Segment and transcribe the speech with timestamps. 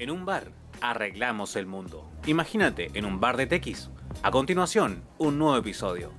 [0.00, 0.44] En un bar
[0.80, 2.10] arreglamos el mundo.
[2.24, 3.90] Imagínate en un bar de TX.
[4.22, 6.10] A continuación, un nuevo episodio.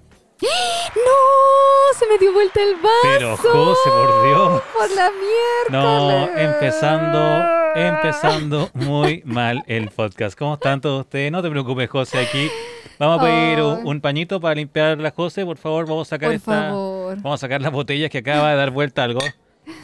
[0.40, 1.96] ¡No!
[1.96, 2.88] Se me dio vuelta el vaso.
[3.04, 4.62] Pero José, por Dios.
[4.76, 5.70] Por la mierda.
[5.70, 10.36] No, empezando, empezando muy mal el podcast.
[10.36, 11.30] ¿Cómo están todos ustedes?
[11.30, 12.50] No te preocupes, José, aquí.
[12.98, 15.86] Vamos a pedir un, un pañito para limpiar la José, por favor.
[15.86, 16.70] Vamos a sacar Por esta.
[16.70, 17.16] favor.
[17.18, 19.20] Vamos a sacar las botellas que acaba de dar vuelta algo.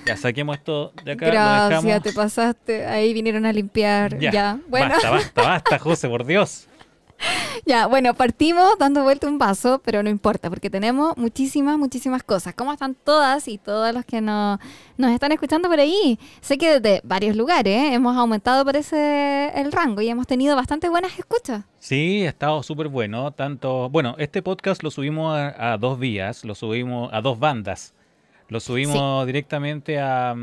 [0.07, 1.27] Ya saquemos esto de acá.
[1.27, 2.87] Gracias, te pasaste.
[2.87, 4.19] Ahí vinieron a limpiar.
[4.19, 4.59] Ya.
[4.69, 6.69] Bueno, Basta, basta, basta, José, por Dios.
[7.67, 7.87] ya.
[7.87, 12.55] Bueno, partimos dando vuelta un vaso, pero no importa, porque tenemos muchísimas, muchísimas cosas.
[12.55, 14.59] ¿Cómo están todas y todos los que nos,
[14.97, 16.19] nos están escuchando por ahí?
[16.41, 17.95] Sé que desde varios lugares ¿eh?
[17.95, 21.65] hemos aumentado, parece, el rango y hemos tenido bastante buenas escuchas.
[21.79, 23.33] Sí, ha estado súper bueno.
[23.33, 27.95] Tanto, bueno, este podcast lo subimos a, a dos vías, lo subimos a dos bandas.
[28.49, 30.35] Lo subimos directamente a,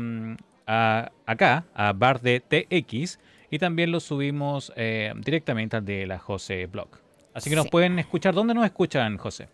[0.66, 3.18] a- acá, a Bar de TX,
[3.50, 6.88] y también lo subimos eh, directamente al de la José Blog.
[7.34, 7.70] Así que nos Sí.
[7.70, 8.34] pueden escuchar.
[8.34, 9.48] ¿Dónde nos escuchan, José?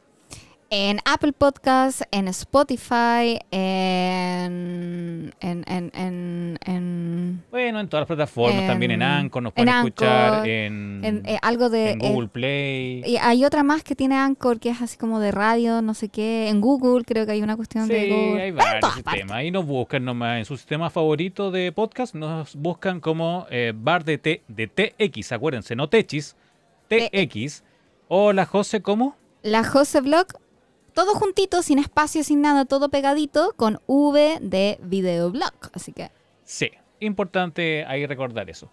[0.70, 5.32] En Apple Podcasts, en Spotify, en.
[5.40, 5.64] en.
[5.66, 5.90] en.
[5.94, 6.58] en.
[6.66, 11.00] en- Bueno, en todas las plataformas, también en Anchor, nos en pueden escuchar Anchor, en,
[11.04, 11.92] en, eh, algo de.
[11.92, 13.02] en eh, Google Play.
[13.06, 16.10] y hay otra más que tiene Anchor, que es así como de radio, no sé
[16.10, 16.50] qué.
[16.50, 18.42] En Google creo que hay una cuestión Sí, de Google.
[18.42, 19.32] hay varios sistemas.
[19.32, 20.38] Ahí nos buscan nomás.
[20.38, 25.32] En su sistema favorito de podcast nos buscan como eh, bar de, T, de TX,
[25.32, 26.36] acuérdense, no Techis,
[26.88, 27.64] TX.
[28.08, 29.16] O la José, ¿cómo?
[29.42, 30.26] La Jose Blog,
[30.98, 35.52] todo juntito, sin espacio, sin nada, todo pegadito, con V de videoblog.
[35.72, 36.10] Así que.
[36.42, 38.68] Sí, importante ahí recordar eso.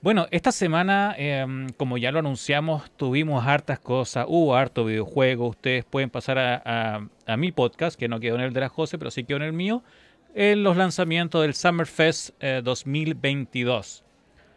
[0.00, 5.48] Bueno, esta semana, em, como ya lo anunciamos, tuvimos hartas cosas, hubo harto videojuego.
[5.48, 8.96] Ustedes pueden pasar a, a- mi podcast, que no quedó en el de la José,
[8.96, 9.82] pero sí quedó en el mío,
[10.32, 14.03] en los lanzamientos del Summer Fest eh, 2022.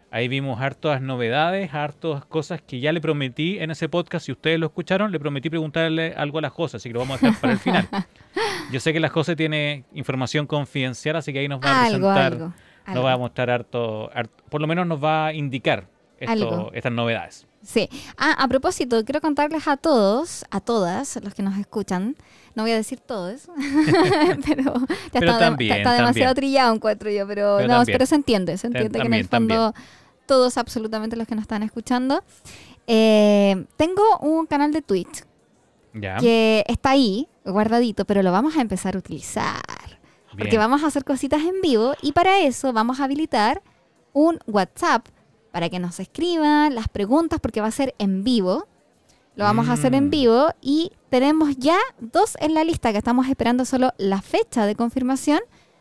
[0.09, 4.25] Ahí vimos hartas novedades, hartas cosas que ya le prometí en ese podcast.
[4.25, 7.21] Si ustedes lo escucharon, le prometí preguntarle algo a la José, así que lo vamos
[7.21, 7.87] a dejar para el final.
[8.71, 12.33] Yo sé que la José tiene información confidencial, así que ahí nos va a presentar
[12.33, 12.45] algo.
[12.45, 12.55] nos
[12.95, 13.03] algo.
[13.03, 15.87] va a mostrar harto, harto- por lo menos nos va a indicar
[16.19, 17.45] esto- estas novedades.
[17.67, 17.89] Sí.
[18.17, 22.15] Ah, a propósito, quiero contarles a todos, a todas los que nos escuchan,
[22.55, 23.41] no voy a decir todos,
[24.45, 26.35] pero ya Pero está, también, está demasiado también.
[26.35, 27.95] trillado, encuentro yo, pero, Pero no, también.
[27.97, 29.73] pero se entiende, se entiende que en el fondo
[30.25, 32.23] todos, absolutamente los que nos están escuchando.
[32.87, 35.23] Eh, tengo un canal de Twitch
[35.93, 36.15] Ya.
[36.17, 39.59] que está ahí, guardadito, pero lo vamos a empezar a utilizar.
[40.37, 43.61] Porque vamos a hacer cositas en vivo y para eso vamos a habilitar
[44.13, 45.05] un WhatsApp
[45.57, 48.67] para que nos escriban las preguntas porque va a ser en vivo.
[49.35, 50.09] Lo vamos a hacer en Mm.
[50.11, 54.75] vivo y tenemos ya dos en la lista que estamos esperando solo la fecha de
[54.75, 55.39] confirmación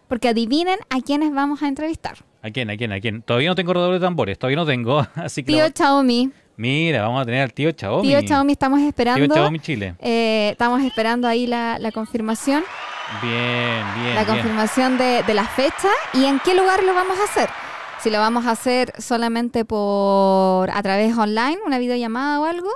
[0.09, 2.17] porque adivinen a quiénes vamos a entrevistar.
[2.43, 2.71] ¿A quién?
[2.71, 2.91] ¿A quién?
[2.91, 3.21] ¿A quién?
[3.21, 5.07] Todavía no tengo rodador de tambores, todavía no tengo.
[5.15, 5.53] Así que.
[5.53, 8.09] Tío lo- Xiaomi, Mira, vamos a tener al tío Xiaomi.
[8.09, 9.35] tío Xiaomi estamos Tío esperando.
[9.35, 9.95] Xiaomi Chile.
[9.99, 12.65] eh, estamos esperando ahí la, la confirmación.
[13.21, 14.15] Bien, bien.
[14.15, 14.37] la bien.
[14.37, 17.51] confirmación de, de la fecha y en qué lugar lo vamos a hacer.
[18.07, 22.69] Si lo vamos a hacer solamente por a través online, una videollamada o algo,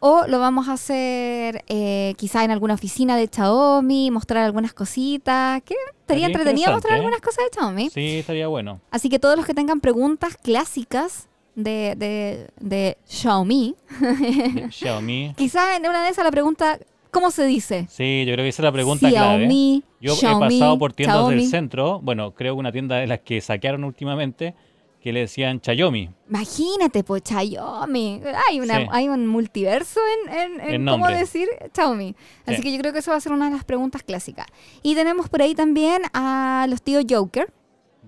[0.00, 5.62] o lo vamos a hacer eh, quizá en alguna oficina de Xiaomi, mostrar algunas cositas,
[5.62, 6.96] que estaría entretenido mostrar ¿eh?
[6.96, 7.90] algunas cosas de Xiaomi.
[7.90, 8.80] Sí, estaría bueno.
[8.90, 15.34] Así que todos los que tengan preguntas clásicas de, de, de Xiaomi, De Xiaomi.
[15.36, 16.80] quizá en una de esas la pregunta,
[17.12, 17.86] ¿cómo se dice?
[17.88, 19.46] Sí, yo creo que esa es la pregunta clave.
[19.46, 21.36] Xiaomi, Yo Xiaomi, he pasado por tiendas Xiaomi.
[21.36, 24.56] del centro, bueno, creo que una tienda de las que saquearon últimamente,
[25.02, 26.10] que le decían Chayomi.
[26.28, 28.22] Imagínate, pues Xiaomi.
[28.48, 28.86] Hay, una, Sí.
[28.90, 29.98] hay un multiverso
[30.28, 32.14] en, en- en En cómo decir Xiaomi.
[32.46, 32.62] Así Sí.
[32.62, 34.46] que yo creo que eso va a ser una de las preguntas clásicas.
[34.82, 37.52] Y tenemos por ahí también a los tíos Joker.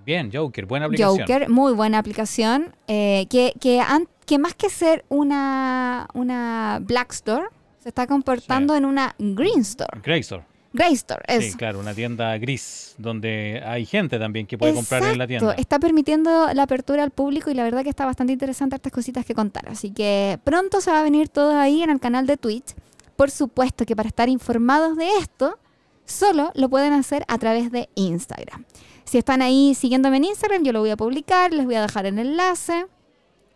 [0.07, 1.19] Bien, Joker, buena aplicación.
[1.21, 2.75] Joker, muy buena aplicación.
[2.87, 7.47] eh, que, que más que ser una, una Black Store,
[7.81, 10.01] se está comportando en una Green Store.
[10.03, 10.45] Grey Store.
[10.75, 11.57] Grey Store, Sí, eso.
[11.57, 15.53] claro, una tienda gris donde hay gente también que puede comprar en la Exacto, tienda.
[15.55, 19.25] Está permitiendo la apertura al público y la verdad que está bastante interesante estas cositas
[19.25, 19.69] que contar.
[19.69, 22.75] Así que pronto se va a venir todo ahí en el canal de Twitch.
[23.17, 25.57] Por supuesto que para estar informados de esto,
[26.05, 28.65] solo lo pueden hacer a través de Instagram.
[29.05, 32.07] Si están ahí siguiéndome en Instagram, yo lo voy a publicar, les voy a dejar
[32.07, 32.87] el enlace.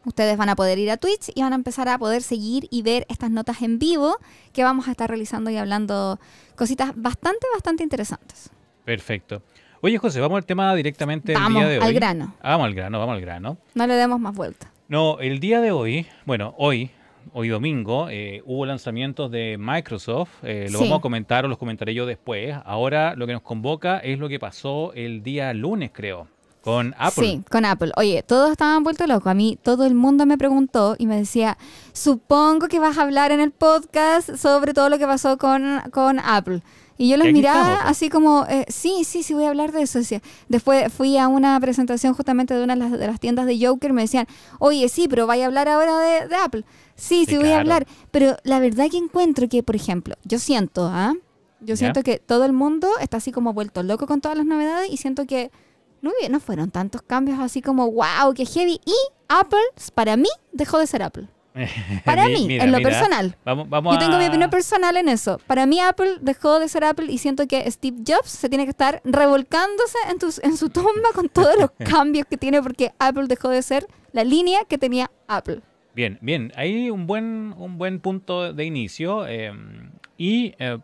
[0.04, 2.82] Ustedes van a poder ir a Twitch y van a empezar a poder seguir y
[2.82, 4.16] ver estas notas en vivo
[4.52, 6.18] que vamos a estar realizando y hablando
[6.56, 8.50] cositas bastante, bastante interesantes.
[8.84, 9.42] Perfecto.
[9.80, 11.84] Oye, José, vamos al tema directamente del Vamos día de hoy.
[11.84, 12.34] al grano.
[12.42, 13.58] Vamos al grano, vamos al grano.
[13.74, 14.72] No le demos más vuelta.
[14.88, 16.90] No, el día de hoy, bueno, hoy,
[17.32, 20.30] hoy domingo, eh, hubo lanzamientos de Microsoft.
[20.42, 20.84] eh, lo Sí.
[20.84, 22.56] vamos a comentar o los comentaré yo después.
[22.64, 26.26] Ahora lo que nos convoca es lo que pasó el día lunes, creo.
[26.62, 27.24] Con Apple.
[27.24, 27.92] Sí, con Apple.
[27.96, 29.28] Oye, todos estaban vueltos locos.
[29.28, 31.56] A mí todo el mundo me preguntó y me decía,
[31.92, 36.18] supongo que vas a hablar en el podcast sobre todo lo que pasó con, con
[36.20, 36.62] Apple.
[37.00, 37.90] Y yo los miraba estamos, pues.
[37.90, 40.00] así como, eh, sí, sí, sí, voy a hablar de eso.
[40.48, 43.92] Después fui a una presentación justamente de una de las, de las tiendas de Joker.
[43.92, 44.26] Me decían,
[44.58, 46.64] oye, sí, pero vaya a hablar ahora de, de Apple.
[46.96, 47.86] Sí, sí, Sí, voy a hablar.
[48.10, 51.14] Pero la verdad que encuentro que, por ejemplo, yo siento, ¿ah?
[51.60, 51.76] Yo Ya.
[51.76, 54.96] siento que todo el mundo está así como vuelto loco con todas las novedades y
[54.96, 55.52] siento que
[56.02, 58.80] no, fueron tantos cambios así como, wow, qué heavy.
[58.84, 58.94] Y
[59.28, 59.58] Apple,
[59.94, 61.28] para mí, dejó de ser Apple.
[62.04, 63.36] Para mí, mira, en lo mira, personal.
[63.44, 65.40] Vamos, vamos Yo tengo mi opinión personal en eso.
[65.46, 68.70] Para mí Apple dejó de ser Apple y siento que Steve Jobs se tiene que
[68.70, 73.24] estar revolcándose en, tus- en su tumba con todos los cambios que tiene porque Apple
[73.26, 75.60] dejó de ser la línea que tenía Apple.
[75.96, 76.52] Bien, bien.
[76.54, 79.26] Hay un buen, un buen punto de inicio.
[79.26, 79.52] eh,
[80.16, 80.78] y eh,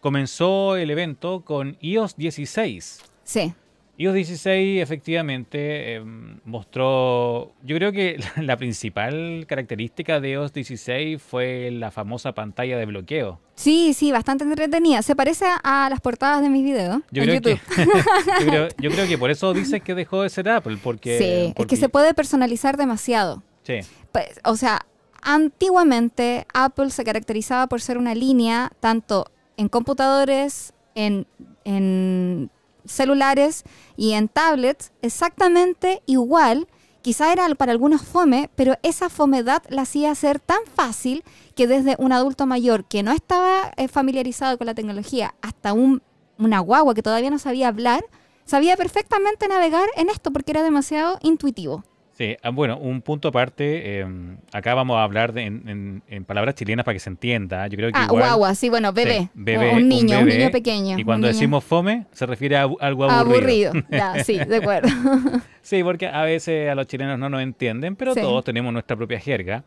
[0.00, 3.00] comenzó el evento con iOS 16.
[3.24, 3.54] Sí,
[4.02, 6.04] iOS 16 efectivamente eh,
[6.44, 12.86] mostró, yo creo que la, principal característica de iOS 16 fue la famosa pantalla de
[12.86, 13.40] bloqueo.
[13.54, 15.02] sí, sí, bastante entretenida.
[15.02, 17.60] Se parece a las portadas de mis videos Yo en creo, YouTube.
[17.76, 17.84] que,
[18.44, 21.18] yo, creo, yo creo que por eso dices que dejó de ser Apple, porque...
[21.18, 23.42] sí, es que se puede personalizar demasiado.
[23.62, 24.80] sí, Pues, o sea,
[25.22, 31.26] antiguamente Apple se caracterizaba por ser una línea tanto en computadores, en,
[31.64, 32.50] en
[32.84, 33.64] celulares
[33.96, 36.68] y en tablets exactamente igual.
[37.02, 41.24] Quizá era para algunos fome, pero esa fomedad la hacía ser tan fácil
[41.56, 46.02] que desde un adulto mayor que no estaba eh, familiarizado con la tecnología hasta un,
[46.38, 48.04] una guagua que todavía no sabía hablar,
[48.44, 51.84] sabía perfectamente navegar en esto porque era demasiado intuitivo.
[52.14, 52.36] Sí.
[52.42, 54.06] Ah, bueno, un punto aparte, eh,
[54.52, 57.66] acá vamos a hablar de- en, en- en palabras chilenas para que se entienda.
[57.68, 59.18] Yo creo que Ah, igual- guagua, sí, bueno, bebé.
[59.22, 60.98] Sí, bebé, un niño, un, bebé, niño pequeño.
[60.98, 63.70] Y cuando decimos fome, se refiere a algo aburrido.
[63.70, 63.72] aburrido.
[63.90, 64.88] Ya, sí, de acuerdo.
[65.62, 68.20] Sí, porque a veces a los chilenos no nos entienden, pero Sí.
[68.20, 69.62] todos tenemos nuestra propia jerga.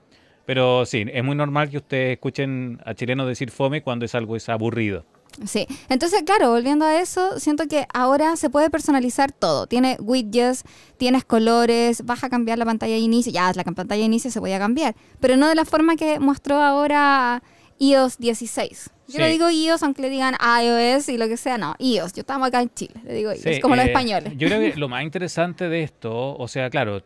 [0.46, 4.36] Pero sí, es muy normal que ustedes escuchen a chilenos decir fome cuando es algo
[4.36, 5.06] es aburrido.
[5.46, 9.68] Sí, entonces claro, volviendo a eso, siento que ahora se puede personalizar todo.
[9.68, 10.64] Tiene widgets,
[10.98, 14.40] tienes colores, vas a cambiar la pantalla de inicio, ya la pantalla de inicio se
[14.40, 17.44] podía cambiar, pero no de la forma que mostró ahora
[17.80, 18.90] iOS 16.
[19.08, 19.18] Yo Sí.
[19.20, 22.48] le digo iOS aunque le digan iOS y lo que sea, no, iOS, yo estamos
[22.48, 24.34] acá en Chile, le digo iOS, Sí, como los eh, españoles.
[24.38, 27.04] Yo creo que lo más interesante de esto, o sea, claro,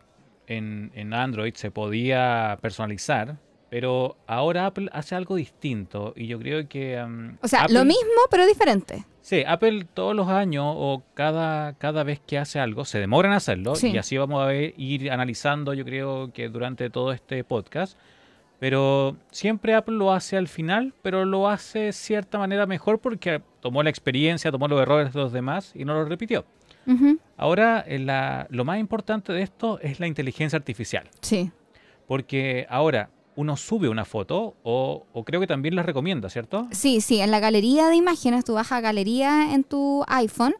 [0.47, 3.37] en, en Android se podía personalizar,
[3.69, 7.01] pero ahora Apple hace algo distinto y yo creo que...
[7.03, 9.05] um, O sea, Apple- lo mismo pero diferente.
[9.21, 13.35] Sí, Apple todos los años o cada, cada vez que hace algo, se demora en
[13.35, 13.91] hacerlo Sí.
[13.91, 17.97] y así vamos a ver- ir analizando, yo creo que durante todo este podcast.
[18.59, 23.41] Pero siempre Apple lo hace al final, pero lo hace de cierta manera mejor porque
[23.61, 26.45] tomó la experiencia, tomó los errores de los demás y no los repitió.
[27.37, 31.07] Ahora, eh, la- lo más importante de esto es la inteligencia artificial.
[31.21, 31.51] Sí.
[32.07, 36.67] Porque ahora uno sube una foto o, o creo que también la recomienda, ¿cierto?
[36.71, 40.53] Sí, sí, en la galería de imágenes tú vas a galería en tu iPhone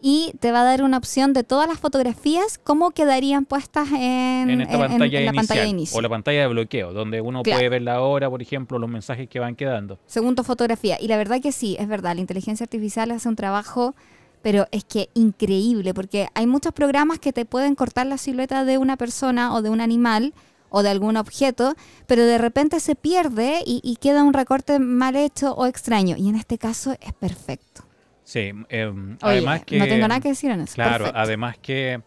[0.00, 4.48] y te va a dar una opción de todas las fotografías, cómo quedarían puestas en,
[4.50, 5.98] en esta en- en- pantalla, en la pantalla de inicio.
[5.98, 7.58] o la pantalla de bloqueo, donde uno Claro.
[7.58, 9.98] puede ver la hora, por ejemplo, los mensajes que van quedando.
[10.06, 10.96] según tu fotografía.
[11.00, 13.94] Y la verdad que sí, es verdad, la inteligencia artificial hace un trabajo,
[14.42, 18.78] pero es que increíble, porque hay muchos programas que te pueden cortar la silueta de
[18.78, 20.32] una persona o de un animal
[20.72, 21.74] o de algún objeto,
[22.06, 26.16] pero de repente se pierde y, y queda un recorte mal hecho o extraño.
[26.16, 27.84] Y en este caso es perfecto.
[28.24, 29.78] Sí, eh, Oye, además que...
[29.78, 30.74] no tengo nada que decir en eso.
[30.74, 31.18] Claro, perfecto.
[31.20, 32.00] además que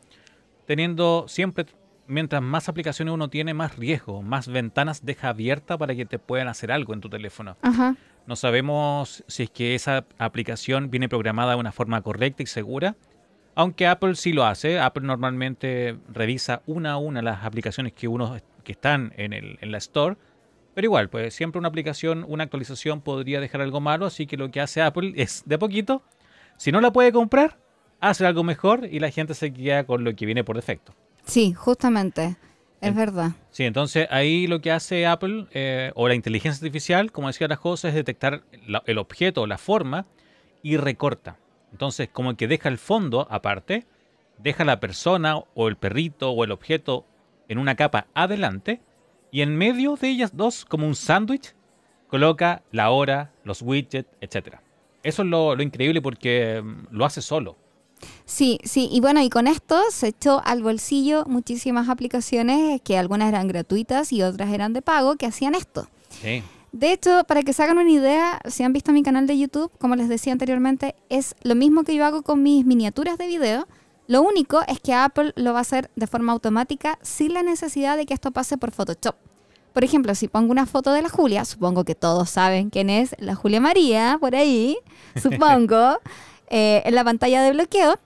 [0.66, 1.66] teniendo siempre,
[2.08, 6.48] mientras más aplicaciones uno tiene, más riesgo, más ventanas deja abierta para que te puedan
[6.48, 7.58] hacer algo en tu teléfono.
[7.62, 7.96] Ajá.
[8.26, 12.96] No sabemos si es que esa aplicación viene programada de una forma correcta y segura.
[13.54, 18.36] Aunque Apple sí lo hace, Apple normalmente revisa una a una las aplicaciones que uno
[18.66, 20.18] que están en, el, en la store.
[20.74, 24.52] Pero igual, pues siempre una aplicación, una actualización podría dejar algo malo, así que lo
[24.52, 26.04] que hace Apple es de poquito,
[26.58, 27.58] si no la puede comprar,
[28.02, 30.94] hace algo mejor y la gente se queda con lo que viene por defecto.
[31.24, 32.36] Sí, justamente.
[32.82, 33.32] Es En- verdad.
[33.52, 37.60] Sí, entonces ahí lo que hace Apple eh, o la inteligencia artificial, como decía las
[37.60, 40.06] cosas, es detectar la- el objeto o la forma
[40.62, 41.38] y recorta.
[41.72, 43.86] Entonces, como que deja el fondo aparte,
[44.40, 47.06] deja la persona o el perrito o el objeto
[47.48, 48.82] en una capa adelante
[49.32, 51.54] y en medio de ellas dos, como un sándwich,
[52.08, 54.62] coloca la hora, los widgets, etcétera.
[55.04, 57.58] Eso es lo, lo increíble porque mm, lo hace solo.
[58.26, 63.30] Sí, sí, y bueno, y con esto se echó al bolsillo muchísimas aplicaciones que algunas
[63.30, 65.88] eran gratuitas y otras eran de pago que hacían esto.
[66.10, 66.44] Sí.
[66.72, 69.72] De hecho, para que se hagan una idea, si han visto mi canal de YouTube,
[69.80, 73.68] como les decía anteriormente, es lo mismo que yo hago con mis miniaturas de video,
[74.08, 77.98] Lo único es que Apple lo va a hacer de forma automática sin la necesidad
[77.98, 79.16] de que esto pase por Photoshop.
[79.74, 83.16] Por ejemplo, si pongo una foto de la Julia, supongo que todos saben quién es
[83.20, 84.78] la Julia María, por ahí,
[85.22, 86.00] supongo,
[86.50, 88.00] eh, en la pantalla de bloqueo,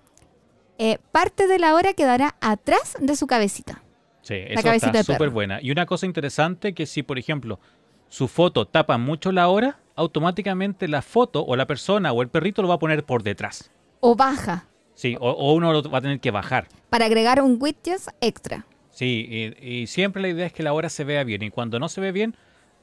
[0.77, 3.83] eh, parte de la hora quedará atrás de su cabecita.
[4.21, 5.61] Sí, La eso está súper buena.
[5.61, 7.59] Y una cosa interesante que si, por ejemplo,
[8.07, 12.61] su foto tapa mucho la hora, automáticamente la foto o la persona o el perrito
[12.61, 13.69] lo va a poner por detrás.
[13.99, 14.65] O baja,
[14.99, 16.67] Sí, o, o uno lo va a tener que bajar.
[16.89, 18.65] para agregar un widget extra.
[18.91, 21.41] Sí, y, y siempre la idea es que la hora se vea bien.
[21.41, 22.35] Y cuando no se ve bien,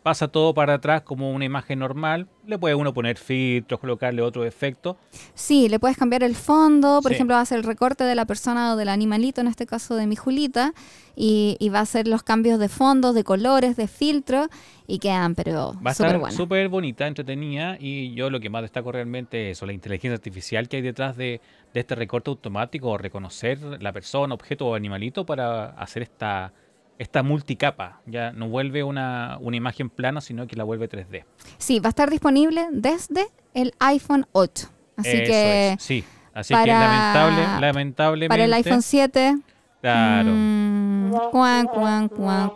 [0.06, 2.28] pasa todo para atrás como una imagen normal.
[2.46, 4.96] Le puede uno poner filtros, colocarle otro efecto.
[5.34, 7.16] Sí, le puedes cambiar el fondo, por Sí.
[7.16, 9.96] ejemplo, va a hacer el recorte de la persona o del animalito, en este caso
[9.96, 10.74] de mi Julita,
[11.16, 14.46] y, y va a hacer los cambios de fondo, de colores, de filtro,
[14.86, 17.76] y quedan, pero Va a súper estar súper bonita, entretenida.
[17.80, 21.16] Y yo lo que más destaco realmente es eso, la inteligencia artificial que hay detrás
[21.16, 21.40] de,
[21.74, 26.52] de este recorte automático o reconocer la persona, objeto o animalito para hacer esta,
[26.98, 28.00] esta multicapa.
[28.06, 31.24] Ya no vuelve una, una imagen plana, sino que la vuelve 3D.
[31.58, 34.68] Sí, va a estar disponible desde el iPhone 8.
[34.96, 36.04] Así Eso que es, sí.
[36.32, 38.28] Así que para- lamentable, lamentablemente.
[38.28, 39.36] para el iPhone 7,
[39.80, 40.30] Claro.
[40.32, 42.50] mm, cuan, cuan, cuan,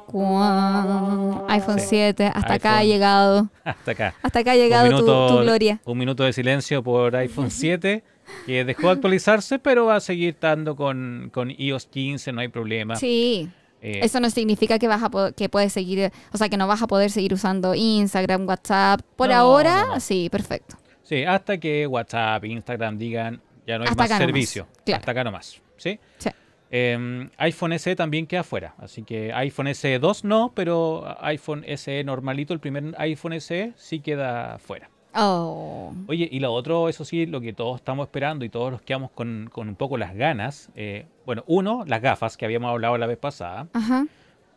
[1.49, 1.87] iPhone Sí.
[1.89, 2.89] 7, hasta acá ha iPhone.
[2.93, 3.49] llegado.
[3.65, 4.15] Hasta acá.
[4.23, 5.81] Hasta acá ha llegado un, tu- minuto, tu, gloria.
[5.85, 8.03] un minuto de silencio por iPhone 7,
[8.47, 12.49] que dejó de actualizarse, pero va a seguir estando con, con iOS 15, no hay
[12.49, 12.97] problema.
[12.97, 13.49] Sí,
[13.83, 16.83] Eh, Eso no significa que vas a que puedes seguir, o sea, que no vas
[16.83, 19.01] a poder seguir usando Instagram, WhatsApp.
[19.17, 20.01] Por No, ahora, no, no.
[20.01, 20.77] sí, perfecto.
[21.03, 24.67] Sí, hasta que WhatsApp, Instagram digan ya no hay Hasta más servicio.
[24.85, 25.01] claro.
[25.01, 25.61] Hasta acá nomás.
[25.77, 25.99] ¿sí?
[26.19, 26.31] Sí.
[26.71, 28.75] Eh, iPhone SE también queda fuera.
[28.79, 34.01] Así que iPhone SE 2 no, pero iPhone SE normalito, el primer iPhone SE, sí
[34.01, 34.89] queda fuera.
[35.15, 35.93] Oh.
[36.07, 39.11] Oye, y lo otro, eso sí, lo que todos estamos esperando y todos los quedamos
[39.11, 40.71] con, con un poco las ganas.
[40.75, 44.07] eh, bueno, uno, las gafas que habíamos hablado la vez pasada, Ajá.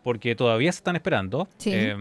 [0.03, 1.47] porque todavía se están esperando.
[1.57, 1.71] Sí.
[1.73, 1.95] Eh,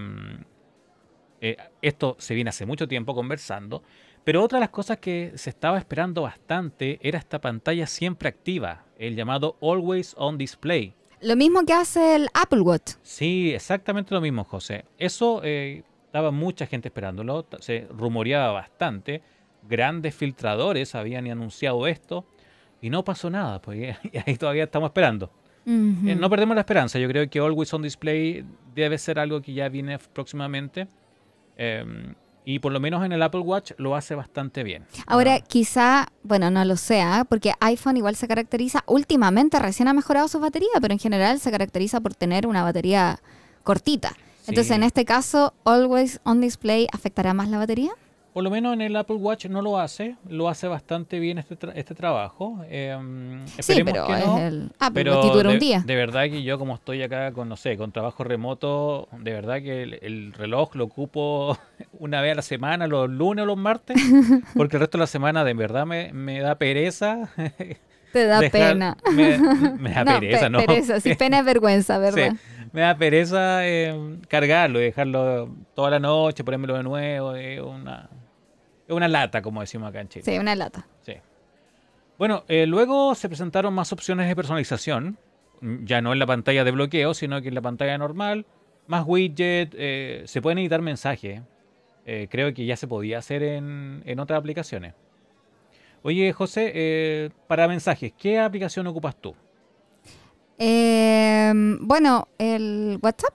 [1.40, 3.82] eh, esto se viene hace mucho tiempo conversando.
[4.24, 8.84] Pero otra de las cosas que se estaba esperando bastante era esta pantalla siempre activa,
[8.96, 10.94] el llamado Always On Display.
[11.20, 12.92] Lo mismo que hace el Apple Watch.
[13.02, 14.84] Sí, exactamente lo mismo, José.
[14.98, 19.22] Eso eh, estaba mucha gente esperándolo, se rumoreaba bastante.
[19.66, 22.26] Grandes filtradores habían anunciado esto
[22.82, 25.30] y no pasó nada, pues y ahí todavía estamos esperando.
[25.64, 29.54] Eh, no perdemos la esperanza, yo creo que Always On Display debe ser algo que
[29.54, 30.86] ya viene próximamente.
[31.56, 32.12] Eh,
[32.44, 34.84] y por lo menos en el Apple Watch lo hace bastante bien.
[35.06, 37.24] Ahora, Ah, quizá, bueno, no lo sé, ¿ah?
[37.26, 41.50] porque iPhone igual se caracteriza, últimamente recién ha mejorado su batería, pero en general se
[41.50, 43.18] caracteriza por tener una batería
[43.62, 44.12] cortita.
[44.46, 47.90] Entonces, en este caso, Always On Display afectará más la batería.
[48.32, 51.58] Por lo menos en el Apple Watch no lo hace, lo hace bastante bien este,
[51.58, 52.60] tra- este trabajo.
[52.66, 52.96] Eh,
[53.60, 54.38] Sí, pero que es no.
[54.38, 55.82] el Apple Pero y dura de, un día.
[55.86, 59.56] de verdad que yo como estoy acá con, no sé, con trabajo remoto, de verdad
[59.60, 61.58] que el, el reloj lo ocupo
[61.98, 63.98] una vez a la semana, los lunes o los martes,
[64.56, 67.28] porque el resto de la semana de verdad me, me da pereza.
[68.14, 68.96] Te da dejar- pena.
[69.14, 69.38] Me,
[69.78, 70.58] me da no, pereza, pe- ¿no?
[70.60, 72.30] pereza, sí, pena es vergüenza, ¿verdad?
[72.32, 72.38] Sí,
[72.72, 78.08] me da pereza eh, cargarlo y dejarlo toda la noche, ponérmelo de nuevo, es una,
[78.86, 80.24] es una lata, como decimos acá en Chile.
[80.24, 80.86] Sí, una lata.
[81.02, 81.14] Sí.
[82.18, 85.18] Bueno, eh, luego se presentaron más opciones de personalización,
[85.60, 88.46] ya no en la pantalla de bloqueo, sino que en la pantalla normal,
[88.86, 91.42] más widget, eh, se pueden editar mensajes.
[92.04, 94.94] Eh, creo que ya se podía hacer en, en otras aplicaciones.
[96.02, 99.36] Oye, José, eh, para mensajes, ¿qué aplicación ocupas tú?
[100.64, 103.34] Eh, bueno, el WhatsApp,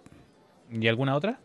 [0.71, 1.37] ¿Y alguna otra?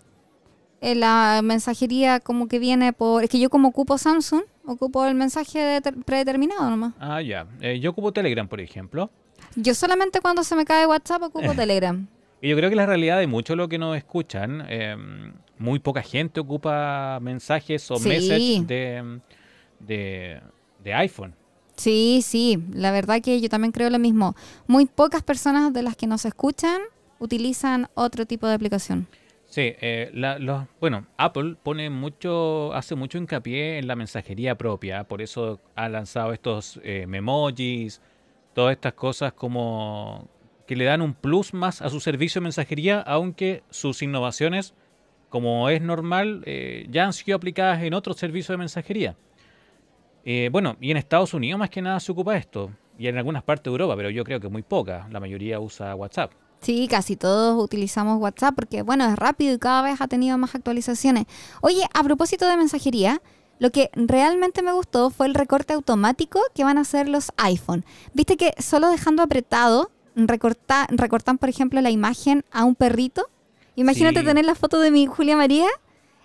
[0.81, 3.25] eh, la mensajería como que viene por...
[3.25, 6.95] Es que yo como ocupo Samsung, ocupo el mensaje de- predeterminado nomás.
[7.01, 7.47] Ah, ya.
[7.61, 9.11] Eh, yo ocupo Telegram, por ejemplo.
[9.57, 12.07] Yo solamente cuando se me cae WhatsApp ocupo Telegram.
[12.41, 14.97] Y yo creo que la realidad de mucho lo que nos escuchan, eh,
[15.59, 18.09] muy poca gente ocupa mensajes o Sí.
[18.09, 19.21] messages de,
[19.81, 20.41] de,
[20.83, 21.35] de iPhone.
[21.77, 24.37] Sí, sí, la verdad que yo también creo lo mismo.
[24.67, 26.81] Muy pocas personas de las que nos escuchan
[27.19, 29.07] utilizan otro tipo de aplicación.
[29.47, 35.05] Sí, eh, la- los- bueno, Apple pone mucho, hace mucho hincapié en la mensajería propia,
[35.05, 38.01] por eso ha lanzado estos eh, memojis,
[38.55, 40.29] todas estas cosas como
[40.67, 44.75] que le dan un plus más a su servicio de mensajería, aunque sus innovaciones,
[45.29, 49.17] como es normal, eh, ya han sido aplicadas en otros servicios de mensajería.
[50.25, 53.43] Eh, bueno, y en Estados Unidos más que nada se ocupa esto, y en algunas
[53.43, 56.33] partes de Europa, pero yo creo que muy poca, la mayoría usa WhatsApp.
[56.61, 60.55] Sí, casi todos utilizamos WhatsApp porque, bueno, es rápido y cada vez ha tenido más
[60.55, 61.25] actualizaciones.
[61.61, 63.21] Oye, a propósito de mensajería,
[63.59, 67.85] Lo que realmente me gustó fue el recorte automático que van a hacer los iPhone.
[68.13, 73.29] Viste que solo dejando apretado recorta, recortan, por ejemplo, la imagen a un perrito.
[73.77, 74.27] Imagínate Sí.
[74.27, 75.69] tener la foto de mi Julia María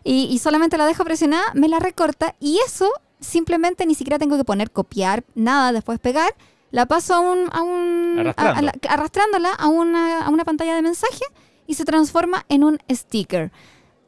[0.03, 4.37] y, y solamente la dejo presionada, me la recorta y eso simplemente ni siquiera tengo
[4.37, 6.33] que poner copiar, nada, después pegar.
[6.71, 8.61] La paso a un, a un a- a Arrastrando.
[8.61, 11.23] la- arrastrándola a una, a una pantalla de mensaje
[11.65, 13.51] y se transforma en un sticker.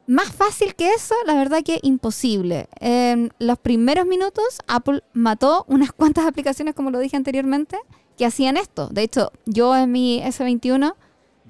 [0.06, 2.68] Más fácil que eso, la verdad que imposible.
[2.80, 7.78] En los primeros minutos, Apple mató unas cuantas aplicaciones, como lo dije anteriormente,
[8.18, 8.88] que hacían esto.
[8.88, 10.94] De hecho, yo en mi S21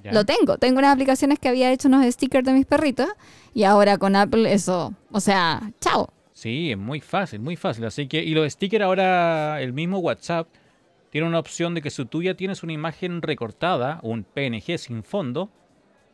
[0.05, 0.13] Ya.
[0.13, 0.59] lo tengo.
[0.59, 3.09] Tengo unas aplicaciones que había hecho unos stickers de mis perritos
[3.55, 6.11] y ahora con Apple eso, o sea, chao.
[6.41, 7.85] Sí, es muy fácil, muy fácil.
[7.85, 10.49] Así que, y los stickers ahora, el mismo WhatsApp
[11.11, 15.03] tiene una opción de que si tú ya tienes una imagen recortada, un PNG sin
[15.05, 15.51] fondo,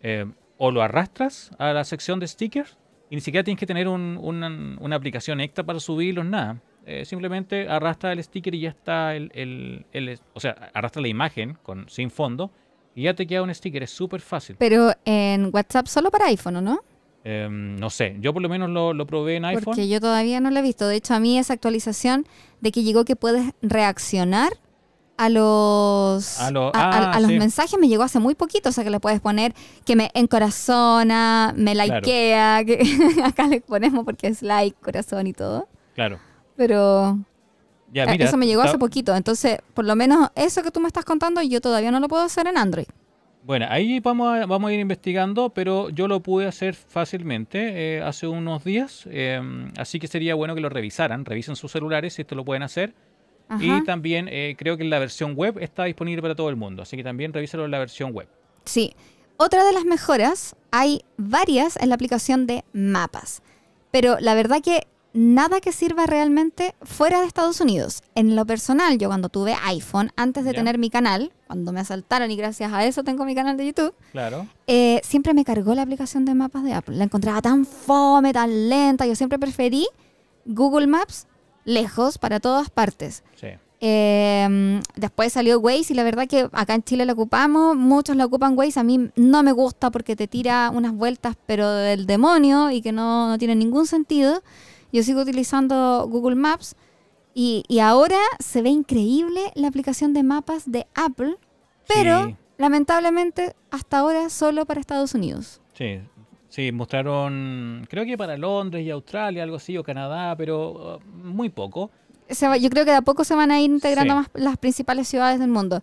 [0.02, 0.26] eh,
[0.58, 2.76] o lo arrastras a la sección de stickers
[3.08, 6.60] y ni siquiera tienes que tener un- una, aplicación extra para subirlos, nada.
[6.86, 9.86] Eh, simplemente arrastra el sticker y ya está el,
[10.32, 12.50] o sea, arrastra la imagen con, sin fondo
[12.96, 14.56] y ya te queda un sticker, es súper fácil.
[14.58, 16.80] Pero en WhatsApp solo para iPhone, ¿o no?
[17.28, 19.64] Eh, no sé, yo por lo menos lo, lo probé en iPhone.
[19.64, 20.86] Porque yo todavía no lo he visto.
[20.86, 22.24] De hecho, a mí esa actualización
[22.60, 24.52] de que llegó que puedes reaccionar
[25.16, 27.38] a los A lo- a, a- ah, a los sí.
[27.38, 29.54] mensajes me llegó hace muy poquito, o sea que le puedes poner
[29.84, 32.82] que me encorazona, me likea, que
[33.24, 35.68] acá le ponemos porque es like, corazón y todo.
[35.94, 36.18] Claro.
[36.56, 37.18] Pero
[37.92, 40.86] Ya, mira, eso me llegó hace poquito, entonces por lo menos eso que tú me
[40.86, 42.86] estás contando yo todavía no lo puedo hacer en Android.
[43.46, 48.02] Bueno, ahí vamos a, vamos a ir investigando, pero yo lo pude hacer fácilmente eh,
[48.02, 49.40] hace unos días, eh,
[49.78, 52.92] así que sería bueno que lo revisaran, revisen sus celulares si esto lo pueden hacer.
[53.48, 53.64] Ajá.
[53.64, 56.96] Y también eh, creo que la versión web está disponible para todo el mundo, así
[56.96, 58.26] que también revísalo en la versión web.
[58.64, 58.96] Sí.
[59.36, 63.42] Otra de las mejoras, hay varias en la aplicación de mapas.
[63.92, 68.02] Pero la verdad que nada que sirva realmente fuera de Estados Unidos.
[68.14, 70.58] En lo personal, yo cuando tuve iPhone, antes de Ya.
[70.58, 73.94] tener mi canal, cuando me asaltaron y gracias a eso tengo mi canal de YouTube,
[74.12, 74.46] Claro.
[74.66, 76.96] eh, siempre me cargó la aplicación de mapas de Apple.
[76.96, 79.06] La encontraba tan fome, tan lenta.
[79.06, 79.86] Yo siempre preferí
[80.44, 81.26] Google Maps
[81.64, 83.24] lejos para todas partes.
[83.40, 83.48] Sí.
[83.80, 88.24] Eh, después salió Waze y la verdad que acá en Chile lo ocupamos, muchos lo
[88.24, 92.70] ocupan Waze, a mí no me gusta porque te tira unas vueltas pero del demonio
[92.70, 94.42] y que no, no tiene ningún sentido.
[94.92, 96.74] Yo sigo utilizando Google Maps
[97.34, 101.36] y, y ahora se ve increíble la aplicación de mapas de Apple,
[101.86, 102.36] pero Sí.
[102.58, 105.60] lamentablemente hasta ahora solo para Estados Unidos.
[105.74, 105.98] Sí,
[106.48, 111.48] sí, mostraron, creo que para Londres y Australia, algo así, o Canadá, pero uh, muy
[111.50, 111.90] poco.
[112.28, 114.18] se va- yo creo que de a poco se van a ir integrando Sí.
[114.18, 115.80] más las principales ciudades del mundo.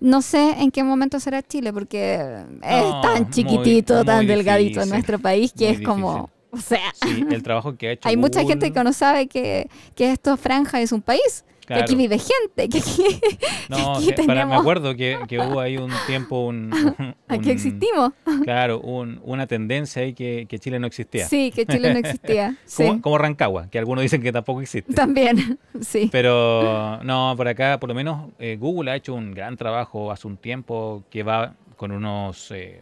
[0.00, 2.14] No sé en qué momento será Chile, porque
[2.62, 6.56] es No, tan chiquitito, muy tan delgadito difícil, nuestro país, que muy es como, o
[6.58, 10.12] sea, Sí, el trabajo que ha hecho hay mucha gente que no sabe que, que
[10.12, 13.02] esto franja es un país, que aquí vive gente, que aquí,
[13.68, 16.70] No, aquí que- para, me tenemos- acuerdo que, que hubo ahí un tiempo, un,
[17.28, 18.12] aquí existimos.
[18.42, 21.26] Claro, un- una tendencia ahí que, que Chile no existía.
[21.28, 22.56] Sí, que Chile no existía.
[22.64, 24.94] Sí, Como, como Rancagua, que algunos dicen que tampoco existe.
[24.94, 26.08] también, sí.
[26.10, 30.26] Pero no, por acá, por lo menos eh, Google ha hecho un gran trabajo hace
[30.26, 32.80] un tiempo que va con unos eh,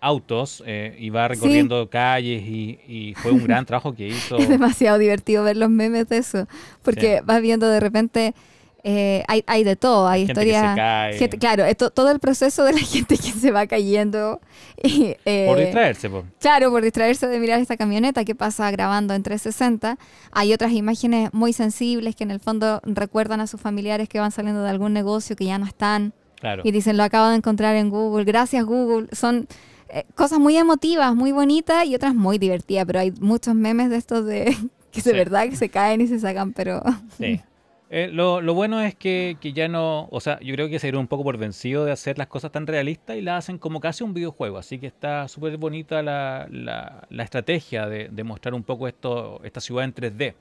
[0.00, 4.36] autos eh, y va recorriendo calles y, y fue un gran trabajo que hizo.
[4.38, 6.46] Es demasiado divertido ver los memes de eso,
[6.82, 8.34] porque vas viendo de repente,
[8.82, 10.76] eh, hay, hay de todo, hay Gente que se historias...
[10.76, 14.40] cae gente- claro, esto, todo el proceso de la gente que se va cayendo.
[14.82, 16.08] y, eh, por distraerse.
[16.08, 16.24] po.
[16.40, 19.98] Claro, por distraerse de mirar esta camioneta que pasa grabando en 360.
[20.32, 24.32] Hay otras imágenes muy sensibles que en el fondo recuerdan a sus familiares que van
[24.32, 26.62] saliendo de algún negocio que ya no están Claro.
[26.64, 29.08] y dicen lo acabo de encontrar en Google, gracias Google.
[29.12, 29.46] Son
[29.92, 33.96] eh, cosas muy emotivas, muy bonitas y otras muy divertidas, pero hay muchos memes de
[33.96, 34.44] estos de
[34.90, 35.16] que de Sí.
[35.16, 36.82] verdad que se caen y se sacan, pero
[37.18, 37.40] Sí.
[37.92, 40.86] Eh, lo, lo bueno es que, que ya no, o sea, yo creo que se
[40.86, 43.80] dieron un poco por vencido de hacer las cosas tan realistas y las hacen como
[43.80, 48.54] casi un videojuego, así que está súper bonita la, la, la estrategia de, de mostrar
[48.54, 50.34] un poco esto, esta ciudad en 3D.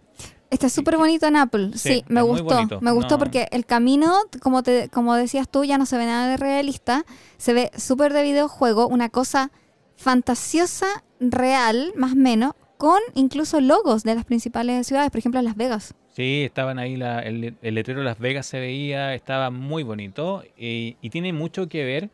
[0.50, 1.72] Está súper bonito en Apple.
[1.76, 2.44] Sí, Sí, me gustó.
[2.56, 2.82] bonito.
[2.82, 3.20] Me gustó No.
[3.20, 7.06] porque el camino, como te, como decías tú, ya no se ve nada de realista.
[7.38, 9.52] Se ve súper de videojuego, una cosa
[9.96, 10.88] fantasiosa,
[11.20, 15.94] real, más o menos, con incluso logos de las principales ciudades, por ejemplo Las Vegas.
[16.16, 20.44] Sí, estaban ahí, la- el, el letrero de Las Vegas se veía, estaba muy bonito
[20.58, 22.10] y, y tiene mucho que ver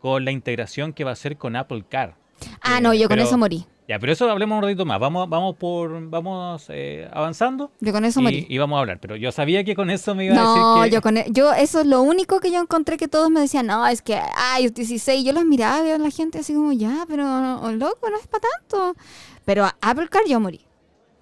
[0.00, 2.14] con la integración que va a hacer con Apple Car.
[2.62, 3.66] Ah, Eh, no, yo con eso morí.
[3.88, 4.98] Ya, pero eso hablemos un ratito más.
[4.98, 8.44] Vamos, vamos por, vamos eh, avanzando Yo con eso morí.
[8.48, 8.98] y, y vamos a hablar.
[9.00, 11.26] Pero yo sabía que con eso me iba a No, decir que yo con e-
[11.30, 14.20] yo eso es lo único que yo encontré que todos me decían, no, es que,
[14.36, 17.24] ay, 16, yo los miraba y veía a la gente así como, ya, pero
[17.62, 18.96] oh, loco, no es para tanto.
[19.44, 20.60] Pero a Apple Car yo morí.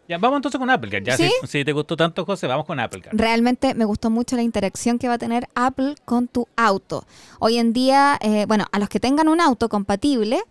[0.09, 1.03] Ya, vamos entonces con Apple Car.
[1.03, 1.31] Ya, ¿Sí?
[1.43, 3.15] si, si te gustó tanto, José, vamos con Apple Car.
[3.15, 7.05] Realmente me gustó mucho la interacción que va a tener Apple con tu auto.
[7.41, 10.43] Hoy en día, eh, bueno, a los que tengan un auto compatible,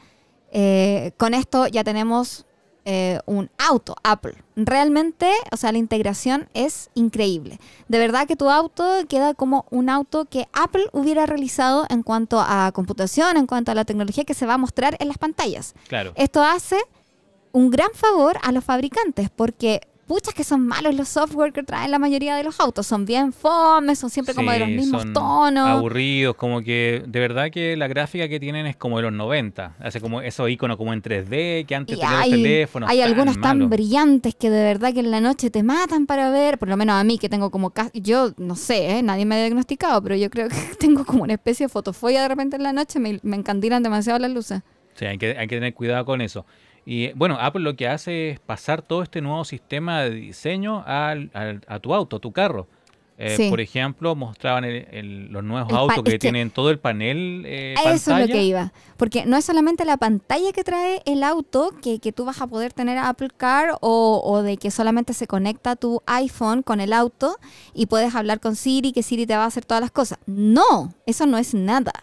[0.54, 2.46] eh, con esto ya tenemos
[2.86, 4.36] eh, un auto Apple.
[4.56, 7.60] Realmente, o sea, la integración es increíble.
[7.88, 12.40] De verdad que tu auto queda como un auto que Apple hubiera realizado en cuanto
[12.40, 15.74] a computación, en cuanto a la tecnología que se va a mostrar en las pantallas.
[15.88, 16.14] Claro.
[16.16, 16.78] Esto hace
[17.52, 19.82] un gran favor a los fabricantes porque
[20.14, 22.86] puchas que son malos los software que traen la mayoría de los autos.
[22.86, 25.68] Son bien fomes, son siempre como de los mismos son tonos.
[25.68, 29.76] Aburridos, como que de verdad que la gráfica que tienen es como de los 90.
[29.80, 32.90] Hace como esos iconos como en 3D que antes tenían los teléfonos.
[32.92, 36.30] hay tan algunos tan brillantes que de verdad que en la noche te matan para
[36.30, 39.02] ver, por lo menos a mí que tengo como, ca- yo no sé, ¿eh?
[39.02, 42.28] nadie me ha diagnosticado, pero yo creo que tengo como una especie de fotofobia de
[42.28, 44.62] repente en la noche, me, me encandilan demasiado las luces.
[44.96, 46.46] Sí, hay que, hay que tener cuidado con eso.
[46.86, 51.30] Y bueno, Apple lo que hace es pasar todo este nuevo sistema de diseño al-
[51.34, 52.68] al- a tu auto, a tu carro.
[53.16, 53.50] Eh, Sí.
[53.52, 57.44] Por ejemplo, mostraban el- el- los nuevos El autos que, que- tienen todo el panel
[57.46, 58.74] eh, A Eso es lo que iba.
[58.98, 62.48] Porque no es solamente la pantalla que trae el auto, que, que tú vas a
[62.48, 66.92] poder tener Apple Car o, o de que solamente se conecta tu iPhone con el
[66.92, 67.38] auto
[67.76, 70.18] y puedes hablar con Siri, que Siri te va a hacer todas las cosas.
[70.26, 71.94] No, eso no es nada.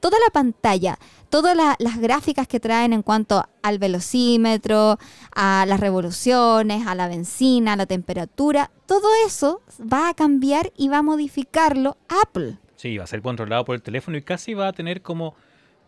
[0.00, 0.98] Toda la pantalla,
[1.30, 4.98] todas la- las gráficas que traen en cuanto al velocímetro,
[5.34, 10.88] a las revoluciones, a la benzina, a la temperatura, todo eso va a cambiar y
[10.88, 12.56] va a modificarlo Apple.
[12.76, 15.34] Sí, va a ser controlado por el teléfono y casi va a tener como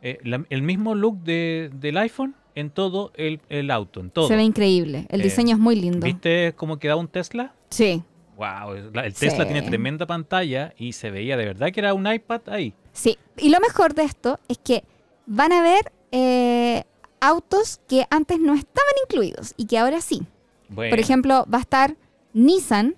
[0.03, 4.29] eh, la- el mismo look de- del iPhone en todo el, el auto, en todo.
[4.29, 5.07] Se ve increíble.
[5.11, 6.05] El Eh, diseño es muy lindo.
[6.07, 7.53] ¿Viste cómo quedaba un Tesla?
[7.69, 8.03] Sí,
[8.39, 9.53] Wow, el Tesla Sí.
[9.53, 12.73] tiene tremenda pantalla y se veía de verdad que era un iPad ahí.
[12.95, 13.19] sí.
[13.37, 14.83] Y lo mejor de esto es que
[15.27, 16.85] van a ver eh,
[17.21, 20.23] autos que antes no estaban incluidos y que ahora sí.
[20.69, 21.97] Bueno, Por ejemplo, va a estar
[22.33, 22.95] Nissan,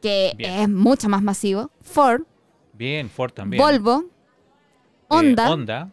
[0.00, 0.52] que Bien.
[0.60, 2.22] es mucho más masivo, Ford,
[2.72, 3.62] bien, Ford también.
[3.62, 4.08] Volvo, Eh,
[5.08, 5.90] Honda, Honda,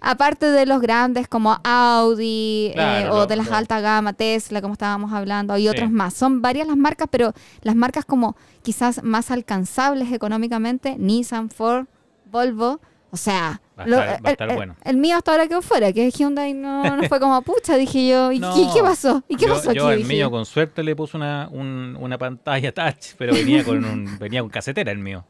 [0.00, 5.12] aparte de los grandes como Audi eh, o de las alta gama, Tesla, como estábamos
[5.12, 5.68] hablando, y Sí.
[5.68, 6.14] otros más.
[6.14, 11.86] Son varias las marcas, pero las marcas como quizás más alcanzables económicamente, Nissan, Ford,
[12.30, 12.80] Volvo,
[13.16, 13.60] o sea...
[13.78, 14.76] Va a estar- va a el, estar el- bueno.
[14.84, 18.30] el mío hasta ahora quedó fuera, que Hyundai no, no fue como pucha, dije yo,
[18.32, 19.22] ¿y, No, qué, qué pasó?
[19.28, 19.92] ¿Y qué yo, pasó yo aquí?
[19.92, 20.30] al Dije mío yo.
[20.30, 24.50] con suerte le puse una, un- una pantalla touch, pero venía con un, venía con
[24.50, 25.24] casetera el mío.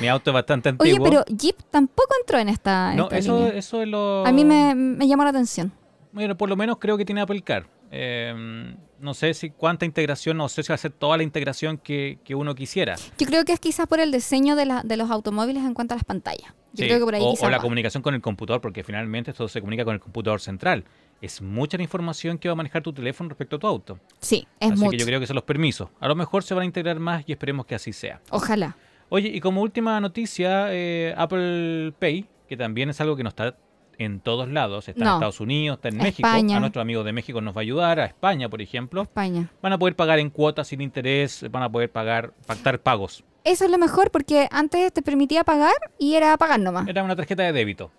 [0.00, 1.04] Mi auto es bastante Oye, antiguo.
[1.08, 3.52] pero Jeep tampoco entró en esta, no, esta eso, línea.
[3.58, 4.26] eso es lo...
[4.26, 5.72] A mí me, me llamó la atención.
[6.12, 7.66] Bueno, por lo menos creo que tiene Apple Car.
[7.90, 11.78] Eh, no sé si cuánta integración, no sé si va a ser toda la integración
[11.78, 12.96] que, que uno quisiera.
[13.18, 15.94] Yo creo que es quizás por el diseño de, la- de los automóviles en cuanto
[15.94, 16.52] a las pantallas.
[16.72, 17.62] Yo Sí, creo que por ahí o, o la va.
[17.62, 20.84] comunicación con el computador, porque finalmente esto se comunica con el computador central.
[21.20, 23.98] Es mucha la información que va a manejar tu teléfono respecto a tu auto.
[24.20, 24.90] Sí, es así mucho.
[24.92, 25.88] que yo creo que son los permisos.
[25.98, 28.20] A lo mejor se van a integrar más y esperemos que así sea.
[28.30, 28.76] Ojalá.
[29.08, 33.56] Oye, y como última noticia, eh, Apple Pay, que también es algo que no está
[33.98, 35.10] en todos lados, está en.
[35.14, 36.56] Estados Unidos, está en México, España.
[36.56, 39.50] a nuestros amigos de México nos va a ayudar, a España, por ejemplo, España.
[39.60, 43.24] van a poder pagar en cuotas sin interés, van a poder pagar, pactar pagos.
[43.44, 46.86] Eso es lo mejor porque antes te permitía pagar y era pagar nomás.
[46.86, 47.90] Era una tarjeta de débito.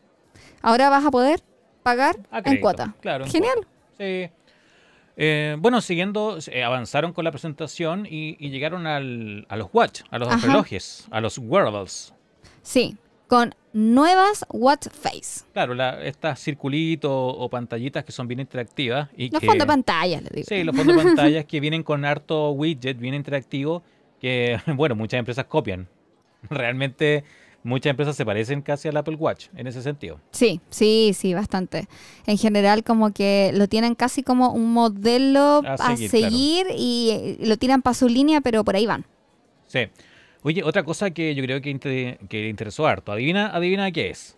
[0.62, 1.42] Ahora vas a poder
[1.84, 2.94] pagar en cuota.
[3.02, 3.26] Claro.
[3.26, 3.56] en Genial.
[3.56, 3.70] cuota.
[3.98, 4.30] Sí.
[5.22, 10.02] Eh, bueno, siguiendo, eh, avanzaron con la presentación y, y llegaron al- a los watch,
[10.12, 10.48] a los Ajá.
[10.48, 12.14] relojes, a los wearables.
[12.62, 12.96] Sí,
[13.30, 15.46] con nuevas Watch Face.
[15.54, 19.08] Claro, la, estas circulitos o pantallitas que son bien interactivas.
[19.16, 20.48] Y Los que, fondos de pantalla, le digo.
[20.50, 23.84] Sí, los fondos de pantallas que vienen con harto widget bien interactivo
[24.20, 25.88] que, bueno, muchas empresas copian.
[26.50, 27.24] Realmente
[27.62, 30.20] muchas empresas se parecen casi al Apple Watch en ese sentido.
[30.32, 31.88] Sí, sí, sí, bastante.
[32.26, 37.38] En general como que lo tienen casi como un modelo A a seguir, seguir, y
[37.42, 39.06] lo tiran para su línea, pero por ahí van.
[39.68, 39.82] Sí.
[40.44, 43.12] Oye, otra cosa que yo creo que, inter- que le interesó harto.
[43.12, 44.38] Adivina, adivina qué es.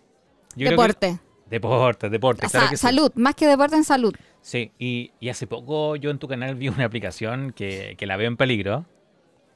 [0.56, 1.18] Yo creo que- deporte.
[1.48, 2.76] Deporte, deporte, claro sí.
[2.78, 4.14] salud, más que deporte en salud.
[4.40, 8.16] Sí, y, y hace poco yo en tu canal vi una aplicación que, que la
[8.16, 8.86] veo en peligro.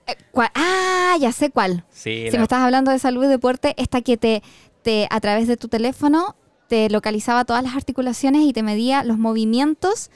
[0.07, 0.51] Eh, ¿cuál?
[0.55, 1.85] Ah, ya sé cuál.
[1.89, 4.43] Sí, Si la- me estás hablando de salud y deporte, esta que te,
[4.83, 6.37] te a través de tu teléfono
[6.69, 10.11] te localizaba todas las articulaciones y te medía los movimientos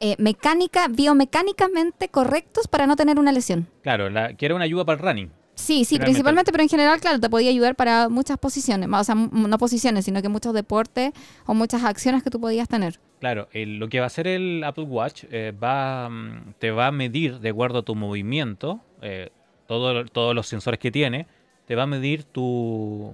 [0.00, 3.68] eh, mecánica, biomecánicamente correctos para no tener una lesión.
[3.82, 5.30] claro, la, que era una ayuda para el running.
[5.58, 9.14] Sí, sí, principalmente, pero en general, claro, te podía ayudar para muchas posiciones, o sea,
[9.16, 11.10] no posiciones, sino que muchos deportes
[11.46, 13.00] o muchas acciones que tú podías tener.
[13.18, 16.86] Claro, el- lo que va a hacer el Apple Watch eh, va, mm, te va
[16.86, 19.30] a medir de acuerdo a tu movimiento, eh,
[19.66, 21.26] todo- todos los sensores que tiene,
[21.66, 23.12] te va a medir tu,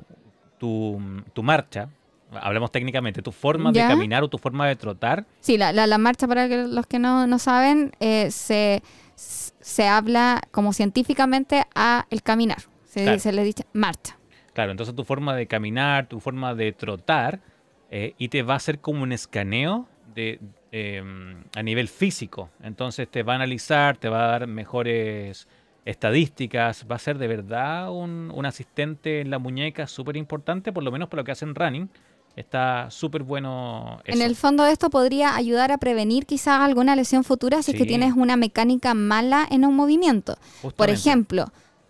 [0.58, 1.00] tu,
[1.32, 1.88] tu marcha,
[2.40, 3.84] hablamos técnicamente, tu forma ¿Ya?
[3.84, 5.24] de caminar o tu forma de trotar.
[5.40, 8.82] Sí, la, la, la marcha, para que los que no, no saben, eh, se,
[9.64, 12.58] se habla como científicamente a el caminar.
[12.84, 13.18] Se, Claro.
[13.18, 14.18] se le dice marcha.
[14.52, 17.40] Claro, entonces tu forma de caminar, tu forma de trotar,
[17.90, 20.38] eh, y te va a hacer como un escaneo de,
[20.70, 21.02] eh,
[21.56, 22.50] a nivel físico.
[22.62, 25.48] Entonces te va a analizar, te va a dar mejores
[25.86, 30.82] estadísticas, va a ser de verdad un, un asistente en la muñeca súper importante, por
[30.82, 31.88] lo menos para lo que hacen running.
[32.36, 34.16] Está súper bueno eso.
[34.16, 37.86] En el fondo esto podría ayudar a prevenir quizás alguna lesión futura si es que
[37.86, 40.36] tienes una mecánica mala en un movimiento.
[40.76, 41.46] Por ejemplo,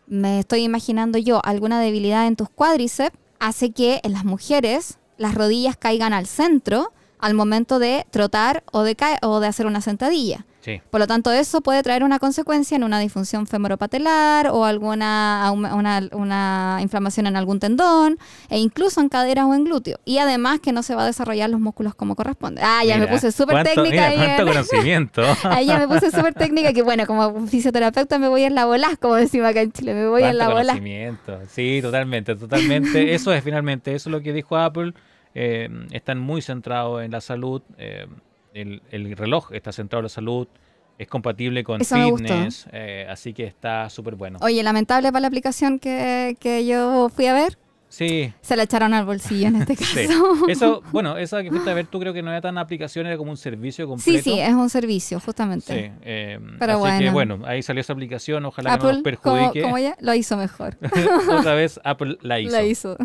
[0.07, 5.35] me estoy imaginando yo, alguna debilidad en tus cuádriceps hace que en las mujeres las
[5.35, 10.45] rodillas caigan al centro al momento de trotar o de, o de hacer una sentadilla.
[10.65, 15.51] Sí, Por lo tanto, eso puede traer una consecuencia en una disfunción femoropatelar o alguna
[15.53, 18.17] una, una inflamación en algún tendón
[18.49, 19.99] e incluso en caderas o en glúteo.
[20.07, 22.63] Y además que no se va a desarrollar los músculos como corresponde.
[22.65, 23.91] Ah, ya me puse súper técnica.
[23.91, 25.23] mira, ahí cuánto en- conocimiento.
[25.51, 28.97] Ahí ya me puse súper técnica que bueno, como fisioterapeuta me voy en la bola,
[28.99, 30.73] como decimos acá en Chile, me voy en la bola.
[30.73, 31.41] conocimiento.
[31.51, 33.15] Sí, totalmente, totalmente.
[33.15, 34.95] Eso es finalmente, eso es lo que dijo Apple.
[35.35, 37.61] Eh, están muy centrados en la salud.
[37.77, 38.07] eh,
[38.55, 40.49] el, el reloj está centrado en la salud.
[40.97, 42.67] Es compatible con Eso fitness.
[42.73, 44.39] eh, así que está súper bueno.
[44.41, 48.33] Oye, lamentable para la aplicación que, que yo fui a ver, Sí.
[48.41, 50.07] se la echaron al bolsillo en este Sí.
[50.07, 50.47] caso.
[50.49, 53.17] Eso, bueno, esa que fuiste a ver, tú creo que no era tan aplicación, era
[53.17, 54.23] como un servicio Sí, completo.
[54.23, 55.67] sí, es un servicio, justamente.
[55.67, 57.39] Sí, eh, Pero así que bueno.
[57.39, 59.63] bueno, ahí salió esa aplicación, ojalá que no nos como, perjudique.
[59.63, 60.77] como ella, lo hizo mejor.
[61.31, 62.53] Otra vez Apple la hizo.
[62.53, 62.97] La hizo.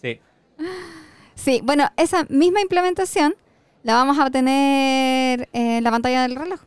[0.00, 0.20] Sí.
[1.34, 3.34] Sí, bueno, esa misma implementación
[3.82, 6.60] la vamos a tener en la pantalla del reloj.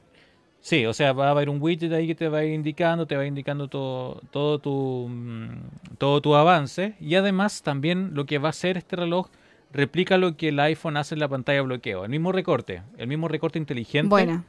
[0.61, 3.07] Sí, o sea, va a haber un widget ahí que te va a ir indicando,
[3.07, 8.37] te va indicando todo, todo tu mm, todo tu avance y además también lo que
[8.37, 9.27] va a hacer este reloj
[9.71, 13.07] replica lo que el iPhone hace en la pantalla de bloqueo, el mismo recorte, el
[13.07, 14.09] mismo recorte inteligente.
[14.09, 14.43] Bueno.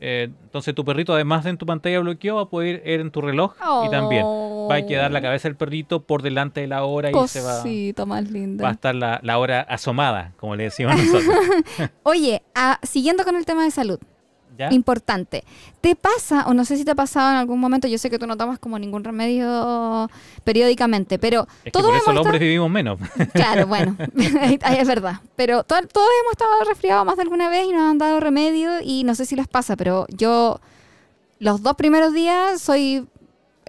[0.00, 3.00] Eh, entonces tu perrito además de en tu pantalla de bloqueo va a poder ir
[3.00, 3.54] en tu reloj
[3.84, 4.24] y también
[4.70, 7.56] va a quedar la cabeza del perrito por delante de la hora y se va,
[7.62, 8.70] Cosita más va a linda.
[8.70, 11.34] estar la, la hora asomada, como le decimos nosotros.
[12.02, 13.98] Oye, ah, siguiendo con el tema de salud,
[14.58, 14.72] ¿Ya?
[14.72, 15.44] importante.
[15.80, 18.18] ¿Te pasa, o no sé si te ha pasado en algún momento, yo sé que
[18.18, 20.10] tú no tomas como ningún remedio
[20.44, 22.98] periódicamente, pero Es que todos por eso hemos los hombres estado- vivimos menos.
[23.34, 25.20] Claro, bueno, es verdad.
[25.36, 28.80] Pero to- todos hemos estado resfriados más de alguna vez y nos han dado remedio
[28.82, 30.60] y no sé si les pasa, pero yo
[31.38, 33.06] los dos primeros días soy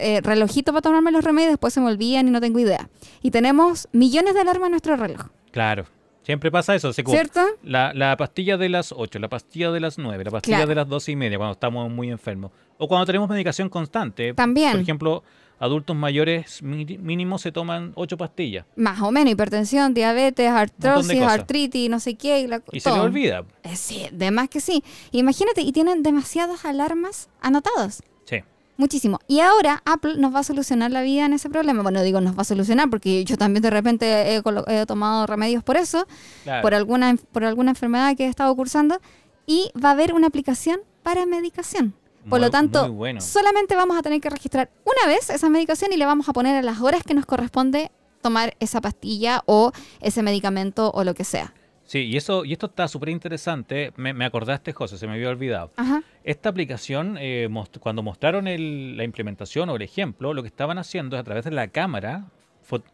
[0.00, 2.88] eh, relojito para tomarme los remedios, después se me olvidan y no tengo idea.
[3.22, 5.84] Y tenemos millones de alarmas en nuestro reloj, claro,
[6.22, 6.88] siempre pasa eso.
[6.88, 7.40] así como ¿cierto?
[7.62, 10.68] La, la pastilla de las 8, la pastilla de las 9, la pastilla Claro.
[10.68, 12.50] de las 12 y media cuando estamos muy enfermos.
[12.78, 14.32] O cuando tenemos medicación constante.
[14.32, 14.72] También.
[14.72, 15.22] Por ejemplo,
[15.58, 18.64] adultos mayores mínimo se toman 8 pastillas.
[18.76, 22.40] Más o menos, hipertensión, diabetes, artrosis, artritis, no sé qué.
[22.40, 23.44] Y, la- Y se le olvida.
[23.64, 24.82] Eh, sí, de más que sí.
[25.12, 28.02] Imagínate, y tienen demasiadas alarmas anotadas.
[28.24, 28.38] Sí.
[28.80, 29.18] Muchísimo.
[29.28, 31.82] Y ahora Apple nos va a solucionar la vida en ese problema.
[31.82, 35.76] Bueno, digo nos va a solucionar porque yo también de repente he, tomado remedios por
[35.76, 36.06] eso,
[36.44, 36.62] Claro.
[36.62, 38.98] por, alguna, por alguna enfermedad que he estado cursando.
[39.46, 41.92] Y va a haber una aplicación para medicación.
[42.30, 43.20] Por Muy- lo tanto, bueno.
[43.20, 46.56] solamente vamos a tener que registrar una vez esa medicación y le vamos a poner
[46.56, 47.90] a las horas que nos corresponde
[48.22, 51.52] tomar esa pastilla o ese medicamento o lo que sea.
[51.90, 53.92] Sí, y, eso, y esto está súper interesante.
[53.96, 55.72] Me, me acordaste, José, se me había olvidado.
[55.76, 56.04] Ajá.
[56.22, 60.78] Esta aplicación, eh, most- cuando mostraron el- la implementación o el ejemplo, lo que estaban
[60.78, 62.26] haciendo es a través de la cámara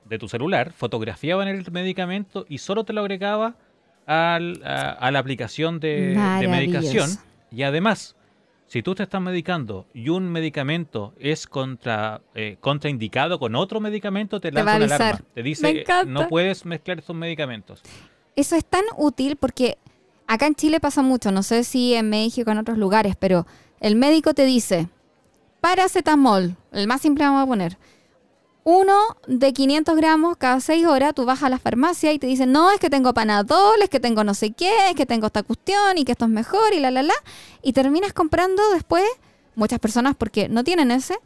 [0.07, 3.57] de tu celular, fotografiaban el medicamento y solo te lo agregaba
[4.07, 7.11] al- a, a la aplicación de, de medicación.
[7.51, 8.17] Y además,
[8.67, 14.41] si tú te estás medicando y un medicamento es contra, eh, contraindicado con otro medicamento,
[14.41, 15.19] te lanza una alarma.
[15.35, 15.63] Te dice,
[16.07, 17.83] no puedes mezclar estos medicamentos.
[18.37, 19.79] Eso es tan útil porque
[20.27, 23.47] acá en Chile pasa mucho, no sé si en México o en otros lugares, pero
[23.81, 24.89] el médico te dice,
[25.61, 27.79] paracetamol, el más simple vamos a poner,
[28.65, 28.95] uno
[29.29, 32.71] de 500 gramos cada 6 horas, tú vas a la farmacia y te dicen, no,
[32.73, 35.97] es que tengo panadol, es que tengo no sé qué, es que tengo esta cuestión
[35.97, 37.15] y que esto es mejor y la, la, la,
[37.63, 39.05] y terminas comprando después,
[39.55, 41.17] muchas personas porque no tienen ese,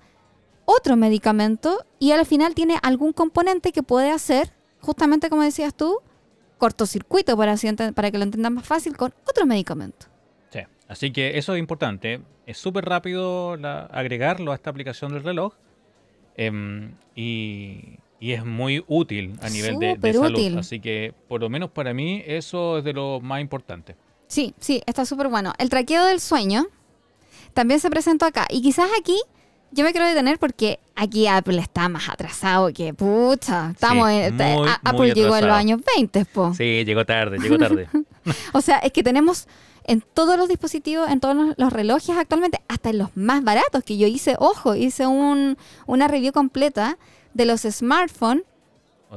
[0.66, 5.98] otro medicamento y al final tiene algún componente que puede hacer, justamente como decías tú,
[6.60, 10.06] cortocircuito, para, así enten- para que lo entendan más fácil, con otro medicamento.
[10.52, 12.20] Sí, así que eso es importante.
[12.46, 15.54] Es súper rápido la- agregarlo a esta aplicación del reloj
[16.36, 20.38] em, y, y es muy útil a nivel de, de Súper salud.
[20.38, 20.58] útil.
[20.58, 23.96] Así que por lo menos para mí eso es de lo más importante.
[24.28, 25.52] Sí, sí, está súper bueno.
[25.58, 26.66] El traqueo del sueño
[27.52, 28.46] también se presentó acá.
[28.48, 29.20] Y quizás aquí
[29.72, 33.70] yo me quiero detener porque aquí Apple está más atrasado que pucha.
[33.70, 36.52] Estamos Sí, en- muy, muy Apple llegó en los años 20, po.
[36.54, 37.88] Sí, llegó tarde, llegó tarde.
[38.52, 39.46] O sea, es que tenemos
[39.84, 43.82] en todos los dispositivos, en todos los, los relojes actualmente, hasta en los más baratos,
[43.82, 45.56] que yo hice, ojo, hice un,
[45.86, 46.98] una review completa
[47.34, 48.44] de los smartphones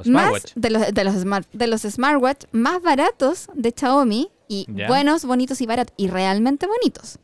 [0.06, 5.24] más de los, de los smart de los smartwatch más baratos de Xiaomi y buenos,
[5.24, 7.18] bonitos y baratos y realmente bonitos.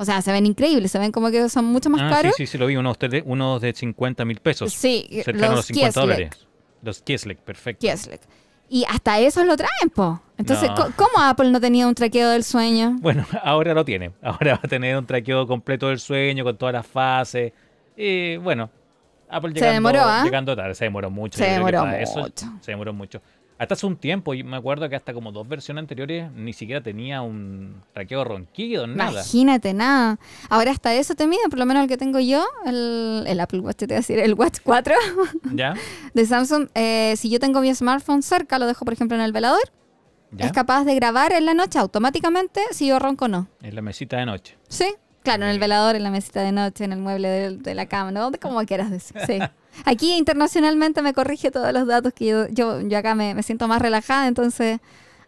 [0.00, 2.34] O sea, se ven increíbles, se ven como que son mucho más Ah, caros.
[2.36, 4.72] sí, sí, sí, lo vi, unos de, unos de 50 mil pesos.
[4.72, 5.94] Sí, cercano a los los 50 Kieslek.
[6.02, 6.46] dólares.
[6.82, 7.80] Los Kieslek, perfecto.
[7.80, 8.20] Kieslek.
[8.70, 10.22] Y hasta esos lo traen, po.
[10.36, 10.92] Entonces, No.
[10.94, 12.96] ¿cómo Apple no tenía un traqueo del sueño?
[13.00, 14.12] Bueno, ahora lo tiene.
[14.22, 17.52] Ahora va a tener un traqueo completo del sueño con todas las fases.
[17.96, 18.70] Y bueno,
[19.28, 20.22] Apple Se llegando, demoró, ¿ah?
[20.22, 20.74] llegando tarde.
[20.74, 21.38] Se demoró mucho.
[21.38, 22.46] Se demoró para eso mucho.
[22.60, 23.20] se demoró mucho.
[23.58, 26.80] Hasta hace un tiempo, y me acuerdo que hasta como dos versiones anteriores ni siquiera
[26.80, 29.10] tenía un traqueo ronquido, nada.
[29.10, 30.18] Imagínate, nada.
[30.48, 33.58] Ahora hasta eso te mide, por lo menos el que tengo yo, el, el Apple
[33.60, 34.94] Watch, te voy a decir, el Watch 4
[35.54, 35.74] ¿Ya?
[36.14, 36.68] de Samsung.
[36.74, 39.72] eh, si yo tengo mi smartphone cerca, lo dejo, por ejemplo, en el velador,
[40.30, 40.46] ¿Ya?
[40.46, 43.48] es capaz de grabar en la noche automáticamente si yo ronco o no.
[43.62, 44.56] En la mesita de noche.
[44.68, 44.94] Sí,
[45.28, 47.86] claro, en el velador, en la mesita de noche, en el mueble de, de la
[47.86, 48.30] cama, ¿no?
[48.40, 49.16] Como quieras decir.
[49.26, 49.38] Sí.
[49.84, 53.68] Aquí internacionalmente me corrige todos los datos que yo, yo, yo acá me, me siento
[53.68, 54.80] más relajada, entonces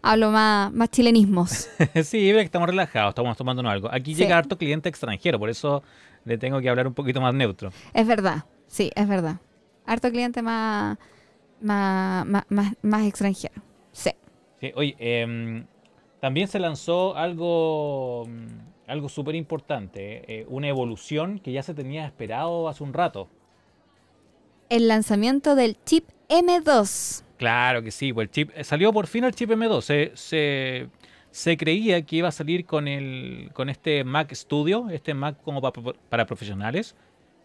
[0.03, 1.69] hablo más, más chilenismos.
[2.05, 3.89] sí, ve que estamos relajados, estamos tomándonos algo.
[3.93, 4.23] Aquí Sí.
[4.23, 5.83] llega harto cliente extranjero, por eso
[6.25, 7.71] le tengo que hablar un poquito más neutro.
[7.95, 9.37] Es verdad, sí, es verdad.
[9.87, 10.99] Harto cliente más,
[11.61, 13.55] más, más, más, más extranjero.
[13.93, 14.11] Sí.
[14.61, 15.65] Sí, oye, em,
[16.21, 22.07] también se lanzó algo, mm, algo súper importante, eh, una evolución que ya se tenía
[22.07, 23.29] esperado hace un rato.
[24.69, 27.23] El lanzamiento del chip M2.
[27.39, 29.81] Claro que sí, pues el chip, eh, salió por fin el chip M2.
[29.83, 30.89] Se, se,
[31.31, 35.61] se creía que iba a salir con, el, con este Mac Studio, este Mac como
[35.61, 35.73] pa-
[36.09, 36.95] para profesionales,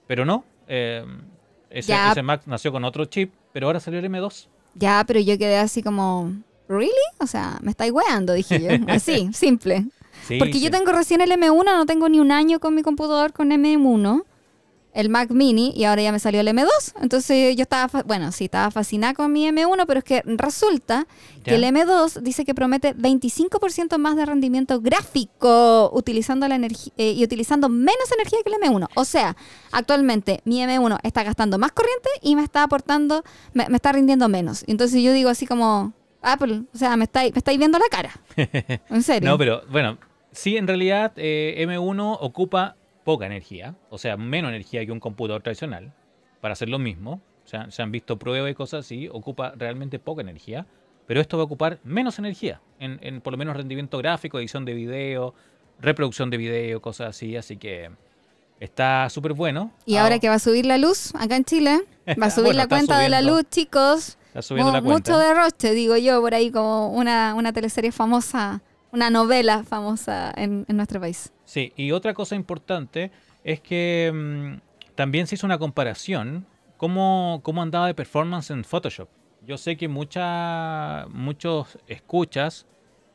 [0.08, 0.44] pero no.
[0.68, 1.22] em,
[1.70, 2.12] ese, Ya.
[2.12, 4.48] ese Mac nació con otro chip, pero ahora salió el M2.
[4.76, 6.32] Ya, pero yo quedé así como,
[6.68, 6.92] ¿really?
[7.20, 8.70] O sea, me estáis weando, dije yo.
[8.94, 9.86] Así, simple.
[10.28, 10.62] Sí, Porque sí.
[10.62, 14.24] yo tengo recién el M1, no tengo ni un año con mi computador con M1,
[14.94, 16.70] el Mac Mini, y ahora ya me salió el M2.
[17.02, 21.06] Entonces yo estaba, bueno, sí, estaba fascinada con mi M1, pero es que resulta
[21.44, 27.12] que el M2 dice que promete 25% más de rendimiento gráfico utilizando la energía eh,
[27.12, 28.88] y utilizando menos energía que el M1.
[28.96, 29.36] O sea,
[29.74, 34.30] actualmente mi M1 está gastando más corriente y me está aportando, me, me está rindiendo
[34.30, 34.64] menos.
[34.66, 38.12] Entonces yo digo así como, Apple, o sea, me estáis, me estáis viendo la cara.
[38.90, 39.30] En serio.
[39.30, 39.98] No, pero bueno,
[40.36, 45.42] sí, en realidad eh, M1 ocupa poca energía, o sea, menos energía que un computador
[45.42, 45.94] tradicional,
[46.42, 47.22] para hacer lo mismo.
[47.44, 50.66] O sea, se han visto pruebas y cosas así, ocupa realmente poca energía,
[51.06, 54.66] pero esto va a ocupar menos energía, en, en por lo menos rendimiento gráfico, edición
[54.66, 55.36] de video,
[55.80, 57.92] reproducción de video, cosas así, así que
[58.60, 59.72] está súper bueno.
[59.86, 61.82] Y ahora Ah, que va a subir la luz acá en Chile,
[62.22, 64.18] va a subir Bueno, la cuenta de la luz, chicos.
[64.28, 65.12] está subiendo la cuenta.
[65.12, 68.62] Mucho derroche, digo yo, por ahí como una, una teleserie famosa,
[68.96, 71.32] una novela famosa en, en nuestro país.
[71.44, 73.12] Sí, y otra cosa importante
[73.44, 76.46] es que mm, también se hizo una comparación
[76.78, 79.10] cómo, cómo andaba de performance en Photoshop.
[79.46, 82.66] Yo sé que mucha, muchos escuchas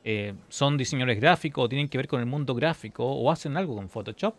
[0.04, 3.74] eh, son diseñadores gráficos o tienen que ver con el mundo gráfico o hacen algo
[3.74, 4.34] con Photoshop.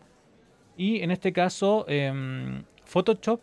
[0.78, 3.42] Y en este caso, em, Photoshop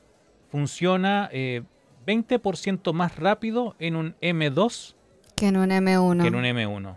[0.50, 1.62] funciona eh,
[2.06, 4.94] 20% más rápido en un M2
[5.36, 6.22] Que en un M1.
[6.22, 6.96] que en un M1.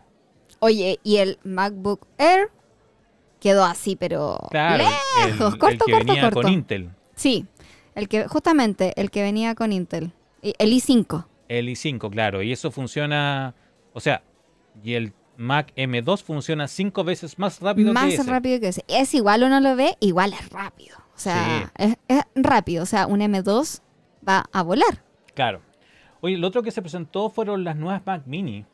[0.63, 2.50] Oye, y el MacBook Air
[3.39, 6.41] quedó así, pero Claro, el- lejos, el, corto, que corto, venía corto.
[6.43, 6.91] con Intel.
[7.15, 7.45] Sí,
[7.95, 10.13] el que, justamente, el que venía con Intel.
[10.43, 11.26] El i5.
[11.50, 13.56] El i5, claro, y eso funciona,
[13.93, 14.24] o sea,
[14.84, 18.30] y el Mac M2 funciona cinco veces más rápido Más que ese.
[18.30, 18.86] rápido que ese.
[18.88, 20.97] Es igual uno lo ve, igual es rápido.
[21.15, 22.84] O sea, es, es rápido.
[22.84, 23.82] O sea, un M2
[24.28, 25.04] va a volar.
[25.34, 25.62] Claro.
[26.21, 28.65] Oye, lo otro que se presentó fueron las nuevas Mac Mini.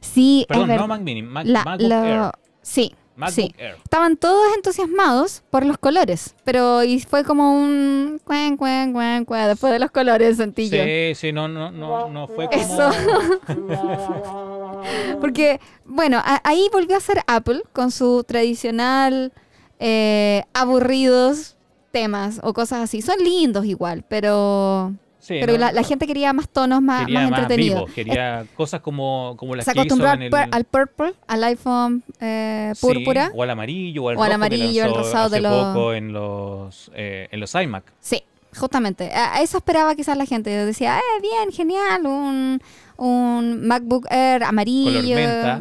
[0.00, 2.30] Sí, Perdón, es no Mac Mini, Mac, La- MacBook lo- Air.
[2.62, 3.54] Sí, MacBook sí.
[3.58, 3.76] Air.
[3.82, 9.46] Estaban todos entusiasmados por los colores, pero y fue como un cuen, cuen, cuen, cuen,
[9.48, 10.82] después de los colores sentí yo.
[10.82, 12.62] Sí, sí, no, no, no, no fue como...
[12.62, 12.90] Eso.
[15.20, 19.32] Porque, bueno, a- ahí volvió a ser Apple con su tradicional
[19.78, 21.56] eh, aburridos
[21.90, 23.02] temas o cosas así.
[23.02, 27.20] Son lindos igual, pero, Sí, pero no, la, la gente quería más tonos más, quería
[27.20, 27.84] más más entretenidos.
[27.84, 30.34] vivo, quería cosas como, como las Se que hizo en al, el...
[30.34, 33.30] al purple, al iPhone eh, Sí, púrpura.
[33.34, 35.66] o al amarillo, o al O al rojo que amarillo, el rosado de hace los-
[35.66, 37.84] poco en los, eh, en los iMac.
[38.00, 38.24] Sí,
[38.56, 39.12] justamente.
[39.12, 40.50] A eso esperaba quizás la gente.
[40.50, 42.60] Decía, eh, bien, genial, un,
[42.96, 45.16] un MacBook Air amarillo.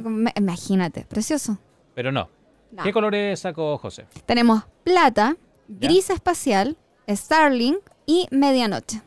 [0.10, 1.57] Me- Imagínate, precioso.
[1.95, 2.30] Pero no.
[2.72, 2.84] No.
[2.84, 4.05] ¿Qué colores sacó José?
[4.26, 5.36] Tenemos plata,
[5.68, 5.88] Ya.
[5.89, 6.78] gris espacial,
[7.10, 9.01] Starling y medianoche.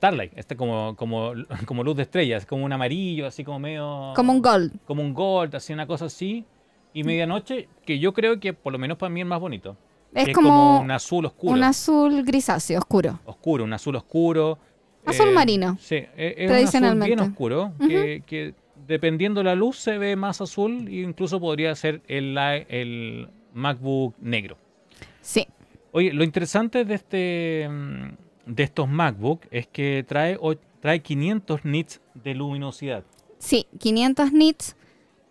[0.00, 1.32] Starlight, este como, como,
[1.66, 4.14] como luz de estrellas, como un amarillo, así como medio...
[4.16, 4.72] Como un gold.
[4.86, 6.46] Como un gold, así una cosa así.
[6.94, 9.76] Y medianoche, que yo creo que por lo menos para mí es más bonito.
[10.14, 11.52] Es que como, un azul oscuro.
[11.52, 13.20] un azul grisáceo, oscuro.
[13.26, 14.58] Oscuro, un azul oscuro.
[15.04, 15.76] Azul marino.
[15.78, 17.22] Sí, e- es un azul bien Tradicionalmente.
[17.22, 18.54] oscuro, que, que
[18.86, 24.56] dependiendo la luz se ve más azul e incluso podría ser el, el MacBook negro.
[25.20, 25.46] Sí.
[25.92, 31.64] Oye, lo interesante de este mm, de estos MacBook es que trae, o- trae 500
[31.64, 33.04] nits de luminosidad.
[33.38, 34.76] Sí, 500 nits,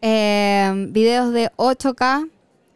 [0.02, 2.28] eh, videos de 8K,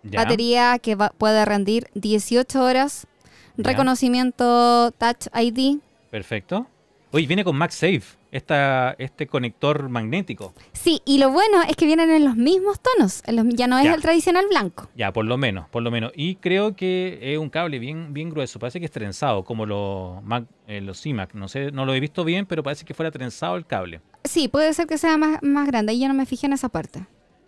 [0.04, 0.24] ¿ya?
[0.24, 3.08] batería que va- puede rendir 18 horas,
[3.56, 3.64] Ya.
[3.72, 5.80] reconocimiento Touch ID.
[6.12, 6.68] Perfecto.
[7.12, 8.04] Oye, viene con MagSafe,
[8.34, 10.54] esta, este conector magnético.
[10.74, 13.78] Sí, y lo bueno es que vienen en los mismos tonos, en los- ya no
[13.78, 13.94] es Ya.
[13.94, 14.90] el tradicional blanco.
[14.96, 16.12] Ya, por lo menos, por lo menos.
[16.16, 18.60] Y creo que es un cable bien, bien grueso.
[18.60, 21.34] Parece que es trenzado, como los Mac, eh, los iMac.
[21.34, 24.02] No sé, no lo he visto bien, pero parece que fuera trenzado el cable.
[24.24, 26.70] Sí, puede ser que sea más, más grande, y yo no me fijé en esa
[26.70, 27.06] parte.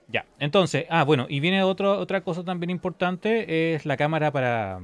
[0.07, 4.79] Ya, entonces, ah, bueno, y viene otro, otra cosa también importante, es la cámara para,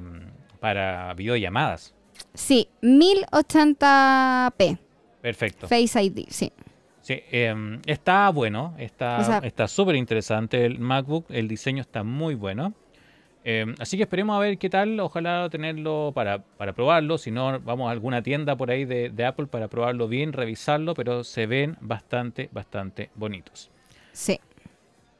[0.59, 1.93] para videollamadas.
[2.33, 4.77] Sí, 1080p,
[5.21, 5.67] Perfecto.
[5.67, 6.51] Face ID, sí.
[7.01, 12.03] Sí, em, está bueno, está O sea- está súper interesante el MacBook, el diseño está
[12.03, 12.73] muy bueno.
[13.43, 17.59] Em, así que esperemos a ver qué tal, ojalá tenerlo para, para probarlo, si no
[17.61, 21.47] vamos a alguna tienda por ahí de, de Apple para probarlo bien, revisarlo, pero se
[21.47, 23.71] ven bastante, bastante bonitos.
[24.11, 24.39] Sí,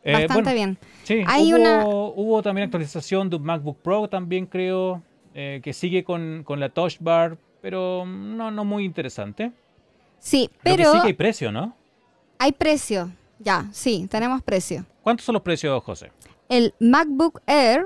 [0.03, 0.77] Eh, bastante bueno, bien.
[1.03, 5.01] Sí, Hay hubo, una- hubo también actualización de un MacBook Pro también creo,
[5.33, 9.51] eh, que sigue con, con la Touch Bar, pero no, no muy interesante.
[10.23, 11.75] Sí, Lo que pero sí que hay precio, ¿no?
[12.37, 13.11] hay precio.
[13.39, 14.85] Ya, sí, tenemos precio.
[15.01, 16.11] ¿Cuántos son los precios, José?
[16.47, 17.85] El MacBook Air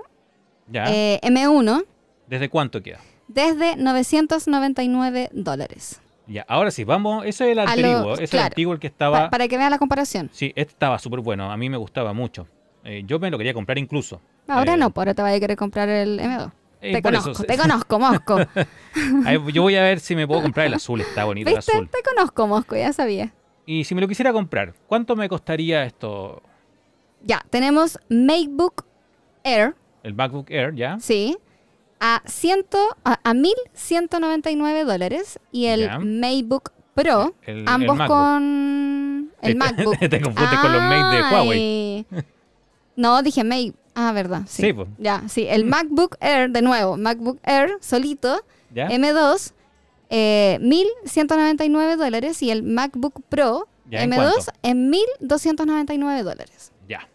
[0.68, 0.84] ¿Ya?
[0.90, 1.86] eh, M1
[2.28, 3.00] ¿Desde cuánto queda?
[3.30, 6.02] desde 999 dólares.
[6.28, 8.88] Ya, ahora sí, vamos, ese es el lo- antiguo, ese es el antiguo el que
[8.88, 9.30] estaba...
[9.30, 10.30] para que vean la comparación.
[10.34, 12.48] Sí, este estaba súper bueno, a mí me gustaba mucho.
[12.84, 14.20] Eh, yo me lo quería comprar incluso.
[14.48, 16.52] Ahora Eh, no, pues ahora te vaya a querer comprar el M2.
[16.90, 18.38] Eh, te conozco, eso, te conozco, Mosco.
[19.54, 21.72] Yo voy a ver si me puedo comprar el azul, está bonito el ¿Viste?
[21.72, 21.90] azul.
[21.90, 23.34] Te conozco, Mosco, ya sabía.
[23.66, 26.42] Y si me lo quisiera comprar, ¿cuánto me costaría esto?
[27.24, 28.86] Ya, tenemos MacBook
[29.44, 30.98] Air, El MacBook Air, ¿ya?
[31.00, 31.38] sí,
[32.00, 32.66] a, 100,
[33.04, 36.00] a, a 1199 dólares y el Ya.
[36.00, 39.98] MacBook Pro, El- el ambos con el MacBook.
[39.98, 42.06] te confundes con los Mate de Huawei.
[42.96, 43.74] No, dije Mate.
[43.96, 44.42] Ah, verdad.
[44.48, 44.88] Sí, Sí, pues.
[44.98, 45.48] Ya, sí.
[45.50, 48.42] El MacBook Air, de nuevo, MacBook Air solito,
[48.74, 48.90] ¿Ya?
[48.90, 49.54] M2,
[50.10, 54.52] eh, 1.199 dólares y el MacBook Pro ¿Ya en M2 cuánto?
[54.64, 56.72] en 1.299 dólares.
[56.88, 57.08] Ya,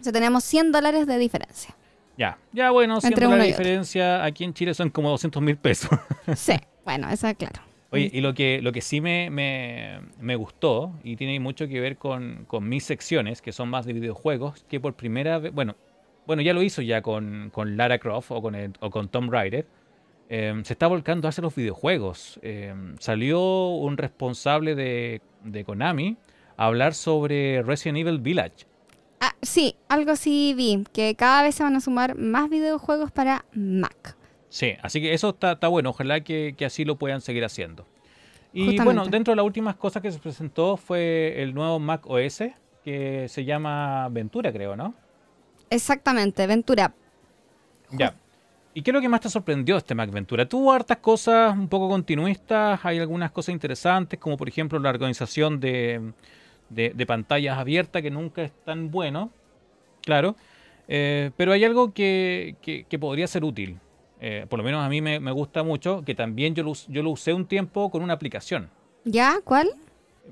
[0.00, 1.74] O sea, tenemos 100 dólares de diferencia.
[2.16, 2.38] ya.
[2.52, 3.62] Ya, bueno, Entre siendo la uno y otro.
[3.64, 5.90] diferencia, aquí en Chile son como 200 mil pesos.
[6.36, 6.54] Sí,
[6.84, 7.62] bueno, eso claro.
[7.90, 11.80] Oye, y lo que, lo que sí me, me, me gustó, y tiene mucho que
[11.80, 15.74] ver con, con mis secciones, que son más de videojuegos, que por primera vez, bueno,
[16.28, 19.32] bueno ya lo hizo ya con, con Lara Croft o con, el- o con Tomb
[19.32, 19.66] Raider,
[20.28, 22.38] eh, se está volcando hacia los videojuegos.
[22.42, 26.16] Eh, salió un responsable de, de Konami
[26.58, 28.66] a hablar sobre Resident Evil Village.
[29.20, 33.46] Ah, sí, algo sí vi, que cada vez se van a sumar más videojuegos para
[33.54, 34.16] Mac.
[34.50, 35.90] Sí, así que eso está, está bueno.
[35.90, 37.86] Ojalá que, que así lo puedan seguir haciendo.
[38.52, 38.84] Y Justamente.
[38.84, 42.44] bueno, dentro de las últimas cosas que se presentó fue el nuevo Mac OS,
[42.84, 44.94] que se llama Ventura, creo, ¿no?
[45.70, 46.92] Exactamente, Ventura.
[47.90, 48.14] Ya.
[48.74, 50.48] ¿Y qué es lo que más te sorprendió este Mac Ventura?
[50.48, 55.58] Tuvo hartas cosas un poco continuistas, hay algunas cosas interesantes, como por ejemplo la organización
[55.58, 56.12] de,
[56.68, 59.30] de- de pantallas abiertas, que nunca es tan bueno,
[60.02, 60.36] claro.
[60.86, 63.78] Eh, pero hay algo que, que- que podría ser útil.
[64.20, 67.02] Eh, por lo menos a mí me, me gusta mucho, que también yo lo, yo
[67.02, 68.68] lo usé un tiempo con una aplicación.
[69.04, 69.36] ¿Ya?
[69.44, 69.70] ¿Cuál?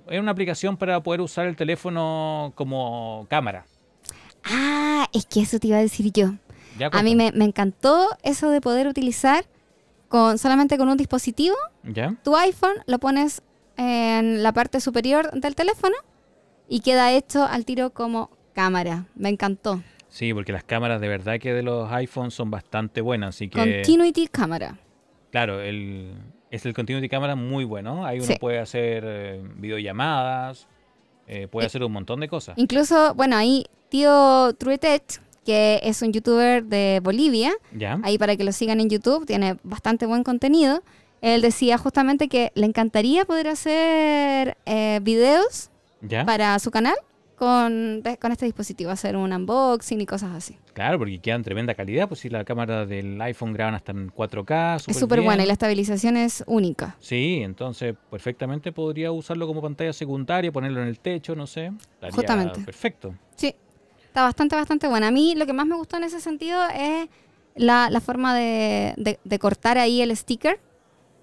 [0.08, 3.64] Era una aplicación para poder usar el teléfono como cámara.
[4.48, 6.32] Ah, es que eso te iba a decir yo.
[6.78, 6.88] ¿Ya?
[6.92, 9.44] A mí me, me encantó eso de poder utilizar
[10.08, 12.14] con solamente con un dispositivo, ¿Ya?
[12.22, 13.42] tu iPhone, lo pones
[13.76, 15.96] en la parte superior del teléfono
[16.68, 19.06] y queda hecho al tiro como cámara.
[19.14, 19.82] Me encantó.
[20.08, 23.58] Sí, porque las cámaras de verdad que de los iPhones son bastante buenas, así que...
[23.58, 24.78] Continuity cámara.
[25.30, 26.14] Claro, el,
[26.50, 28.06] es el continuity cámara muy bueno.
[28.06, 28.36] Ahí uno Sí.
[28.40, 30.68] puede hacer eh, videollamadas,
[31.26, 32.56] eh, puede hacer un montón de cosas.
[32.58, 38.00] Incluso, bueno, ahí tío Truetech, que es un youtuber de Bolivia, ¿Ya?
[38.02, 40.82] ahí para que lo sigan en YouTube, tiene bastante buen contenido.
[41.22, 45.70] Él decía justamente que le encantaría poder hacer eh, videos
[46.02, 46.24] ¿Ya?
[46.24, 46.96] para su canal
[47.36, 50.56] con, este dispositivo, hacer un unboxing y cosas así.
[50.72, 54.10] Claro, porque queda en tremenda calidad, pues si la cámara del iPhone graban hasta en
[54.10, 56.96] 4K, es súper buena y la estabilización es única.
[56.98, 61.72] Sí, entonces perfectamente podría usarlo como pantalla secundaria, ponerlo en el techo, no sé.
[61.94, 62.60] Estaría Justamente.
[62.60, 63.14] Perfecto.
[63.36, 63.54] Sí.
[64.06, 65.08] está bastante, bastante buena.
[65.08, 67.08] A mí lo que más me gustó en ese sentido es
[67.54, 70.58] la, la forma de, de- de cortar ahí el sticker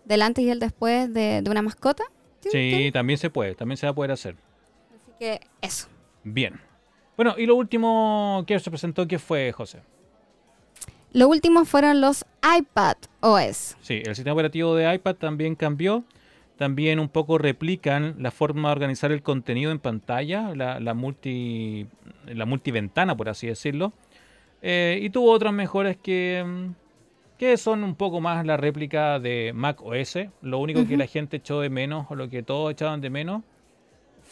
[0.05, 2.03] del antes y el después de, de una mascota.
[2.51, 4.35] Sí, también se puede, también se va a poder hacer.
[4.93, 5.87] Así que eso.
[6.23, 6.59] Bien.
[7.15, 9.81] Bueno, y lo último que se presentó, ¿qué fue, José?
[11.11, 12.25] Lo último fueron los
[12.57, 13.77] iPad OS.
[13.81, 16.03] Sí, el sistema operativo de iPad también cambió.
[16.57, 21.87] También un poco replican la forma de organizar el contenido en pantalla, la, la multi,
[22.25, 23.93] la multiventana, por así decirlo.
[24.61, 29.51] Eh, y tuvo otras mejoras que, mm, que son un poco más la réplica de
[29.53, 30.29] Mac OS.
[30.41, 33.43] Lo único que la gente echó de menos, o lo que todos echaban de menos,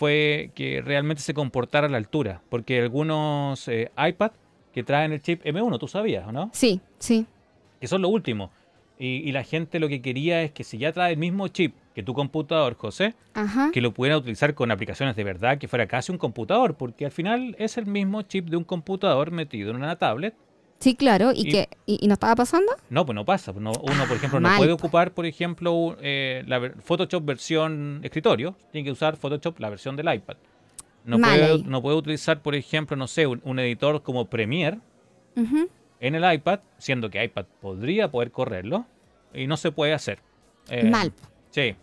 [0.01, 2.41] fue que realmente se comportara a la altura.
[2.49, 4.31] Porque algunos eh, iPad
[4.73, 6.49] que traen el chip M1, tú sabías, ¿o no?
[6.53, 7.27] Sí, sí.
[7.79, 8.49] que son lo último.
[8.97, 11.75] Y, y la gente lo que quería es que si ya trae el mismo chip
[11.93, 13.69] que tu computador, José, Ajá.
[13.71, 17.11] que lo pudiera utilizar con aplicaciones de verdad, que fuera casi un computador, porque al
[17.11, 20.33] final es el mismo chip de un computador metido en una tablet.
[20.81, 21.31] Sí, claro.
[21.31, 22.71] ¿Y, Y- que y, y no estaba pasando?
[22.89, 23.53] No, pues no pasa.
[23.53, 28.01] pues no- uno, por Ah, ejemplo, no puede ocupar, por ejemplo, eh, la Photoshop versión
[28.03, 28.55] escritorio.
[28.71, 30.35] Tiene que usar Photoshop la versión del iPad.
[31.05, 34.79] No puede, no puede utilizar, por ejemplo, no sé, un, un editor como Premiere
[35.99, 38.85] en el iPad, siendo que iPad podría poder correrlo,
[39.33, 40.19] y no se puede hacer.
[40.69, 41.11] Eh, Mal.
[41.51, 41.75] Sí.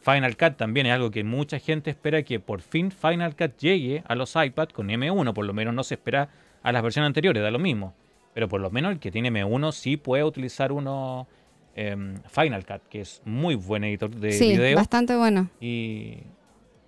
[0.00, 4.02] Final Cut también es algo que mucha gente espera que por fin Final Cut llegue
[4.06, 6.28] a los iPad con M1, por lo menos no se espera
[6.62, 7.94] a las versiones anteriores, da lo mismo.
[8.34, 11.26] Pero por lo menos el que tiene M1 sí puede utilizar uno
[11.74, 14.76] em, Final Cut, que es muy buen editor de sí, video.
[14.76, 15.48] bastante bueno.
[15.60, 16.18] Y,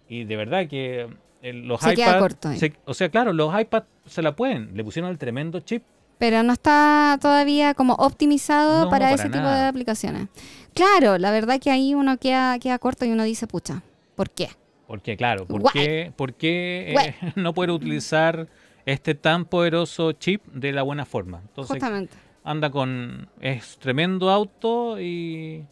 [0.09, 1.09] y de verdad que
[1.43, 4.83] los Se queda iPad, corto se- o sea, claro, los iPad se la pueden, le
[4.85, 5.83] pusieron el tremendo chip
[6.19, 10.29] Pero no está todavía como optimizado No, para, para ese tipo de aplicaciones.
[10.75, 13.83] Claro, la verdad que ahí uno queda, queda corto y uno dice, pucha,
[14.15, 14.49] ¿por qué?
[14.87, 15.73] Porque, claro, ¿por Guay.
[15.73, 18.49] qué, por qué, eh, no poder utilizar
[18.87, 21.41] este tan poderoso chip de la buena forma?
[21.41, 22.15] Entonces, Justamente.
[22.45, 23.29] anda con.
[23.41, 25.65] Es tremendo auto y.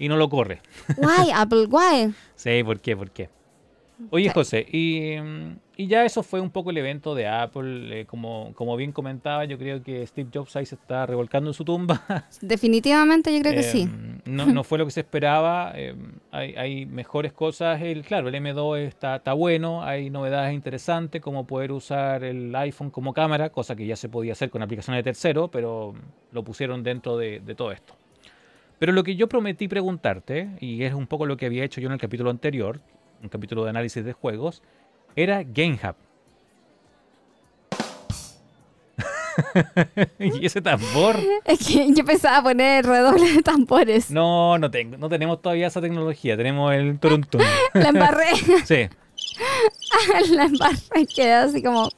[0.00, 0.60] Y no lo corre.
[0.96, 2.14] Guay, Apple, guay.
[2.36, 2.96] Sí, ¿por qué?
[2.96, 3.28] ¿Por qué?
[4.10, 4.30] Oye, Sí.
[4.34, 5.16] José, y,
[5.80, 8.00] y ya eso fue un poco el evento de Apple.
[8.00, 11.54] eh, como, como bien comentaba, yo creo que Steve Jobs ahí se está revolcando en
[11.54, 12.02] su tumba.
[12.42, 13.82] Definitivamente yo creo que sí.
[13.82, 15.70] Em, No, no fue lo que se esperaba.
[15.76, 17.80] em, hay, hay mejores cosas.
[17.80, 19.84] El, claro, el M2 está, está bueno.
[19.84, 24.32] Hay novedades interesantes como poder usar el iPhone como cámara, cosa que ya se podía
[24.32, 25.94] hacer con aplicaciones de tercero, pero
[26.32, 27.94] lo pusieron dentro de, de todo esto.
[28.80, 31.86] Pero lo que yo prometí preguntarte, y es un poco lo que había hecho yo
[31.86, 32.80] en el capítulo anterior,
[33.22, 34.62] un capítulo de análisis de juegos,
[35.22, 35.96] era GameHub.
[40.18, 41.16] y ese tambor.
[41.44, 44.10] Es que yo pensaba poner redoble de tambores.
[44.10, 47.40] No, no tengo, no tenemos todavía esa tecnología, tenemos el turuntun.
[47.74, 48.26] La embarré,
[48.64, 48.88] Sí,
[50.32, 51.88] la embarré, quedó así como...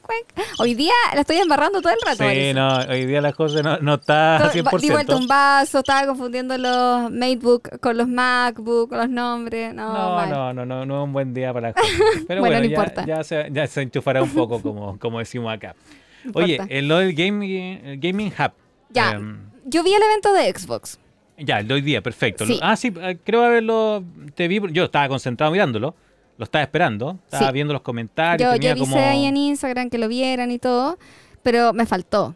[0.59, 2.17] Hoy día la estoy embarrando todo el rato.
[2.17, 2.53] sí, parece.
[2.53, 5.17] no, hoy día la cosa no, no está Todo- Di vuelta 100%.
[5.19, 9.73] un vaso, estaba confundiendo los MateBook con los MacBook, con los nombres.
[9.73, 11.91] No, No, no, no, no, no es un buen día para las cosas.
[12.27, 13.05] Pero Bueno, bueno, no ya, importa.
[13.05, 15.75] ya se, ya se enchufará un poco, como, como decimos acá.
[16.23, 18.51] No Oye, lo del gaming, el gaming Hub.
[18.89, 19.11] Ya.
[19.11, 20.99] em, Yo vi el evento de Xbox.
[21.37, 22.45] ya, el de hoy día, perfecto.
[22.45, 22.59] Sí.
[22.61, 24.03] Ah, sí, eh, creo haberlo.
[24.35, 25.95] Te vi, yo estaba concentrado mirándolo.
[26.41, 27.19] Lo estaba esperando.
[27.25, 27.53] Estaba Sí.
[27.53, 28.49] viendo los comentarios.
[28.49, 30.97] Yo, tenía yo avisé como- ahí en Instagram que lo vieran y todo,
[31.43, 32.35] pero me faltó.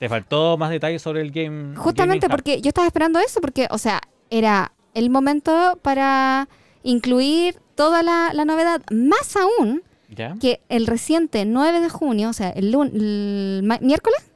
[0.00, 1.76] Te faltó más detalles sobre el game.
[1.76, 6.48] Justamente porque yo estaba esperando eso, porque, o sea, era el momento para
[6.82, 10.34] incluir toda la, la novedad, más aún ¿Ya?
[10.40, 14.28] que el reciente 9 de junio, o sea, el, lun- el ma- miércoles,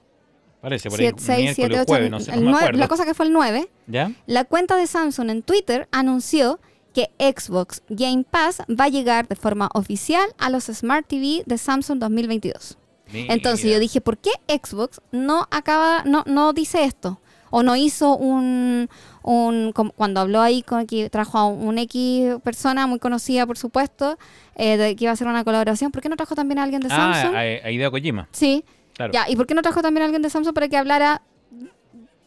[0.60, 1.06] Parece, por ahí.
[1.16, 1.16] 6,
[1.56, 2.78] 7, miércoles, 8, jueves, no sé, no me 9 acuerdo.
[2.78, 4.12] la cosa que fue el 9, ¿Ya?
[4.26, 6.60] la cuenta de Samsung en Twitter anunció
[6.92, 11.58] que Xbox Game Pass va a llegar de forma oficial a los Smart TV de
[11.58, 12.76] Samsung 2022.
[13.12, 17.20] Entonces yo dije, ¿por qué Xbox no acaba, no, no dice esto?
[17.52, 18.88] O no hizo un,
[19.24, 24.16] un cuando habló ahí con que trajo a un X persona muy conocida, por supuesto,
[24.54, 26.80] eh, de que iba a hacer una colaboración, ¿por qué no trajo también a alguien
[26.82, 27.34] de Ah, Samsung?
[27.34, 28.28] a, a Hideo Kojima.
[28.30, 28.64] sí,
[28.94, 29.12] Claro.
[29.12, 31.22] ya, ¿y por qué no trajo también a alguien de Samsung para que hablara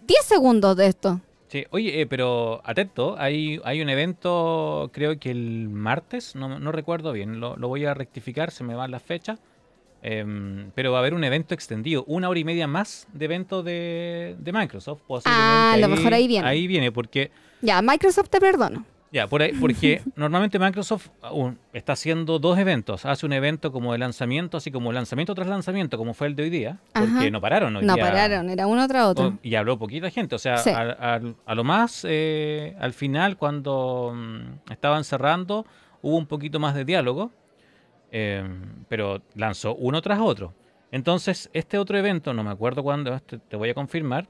[0.05, 1.21] 10 segundos de esto?
[1.53, 6.71] Sí, oye, eh, pero atento, hay, hay un evento, creo que el martes, no, no
[6.71, 9.39] recuerdo bien, lo, lo voy a rectificar, se me van las fechas.
[10.01, 13.61] em, pero va a haber un evento extendido, una hora y media más de evento
[13.61, 15.01] de, de Microsoft.
[15.25, 16.47] Ah, a lo mejor ahí viene.
[16.47, 17.29] Ahí viene, porque
[17.61, 18.83] Ya, Microsoft te perdono.
[19.13, 23.05] Ya, por ahí, porque normalmente Microsoft aún está haciendo dos eventos.
[23.05, 26.43] Hace un evento como de lanzamiento, así como lanzamiento tras lanzamiento, como fue el de
[26.43, 26.79] hoy día.
[26.93, 27.29] Porque Ajá.
[27.29, 28.03] no pararon hoy No día.
[28.03, 29.27] pararon, era uno tras otro.
[29.27, 30.33] O- y habló poquita gente.
[30.33, 30.71] O sea, Sí.
[30.71, 35.63] a, lo más, eh, al final, cuando mm, estaban cerrando,
[36.01, 37.31] hubo un poquito más de diálogo.
[38.15, 38.43] eh,
[38.89, 40.53] pero lanzó uno tras otro.
[40.91, 44.27] Entonces, este otro evento, no me acuerdo cuándo, te, te voy a confirmar,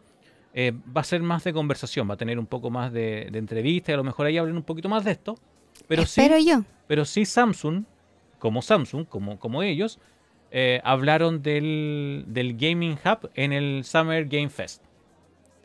[0.53, 3.39] eh, va a ser más de conversación, va a tener un poco más de, de
[3.39, 5.35] entrevista y a lo mejor ahí hablen un poquito más de esto.
[5.87, 6.63] Pero sí, Espero yo.
[6.87, 7.83] pero sí Samsung,
[8.39, 9.99] como Samsung, como, como ellos,
[10.51, 14.83] eh, hablaron del, del Gaming Hub en el Summer Game Fest.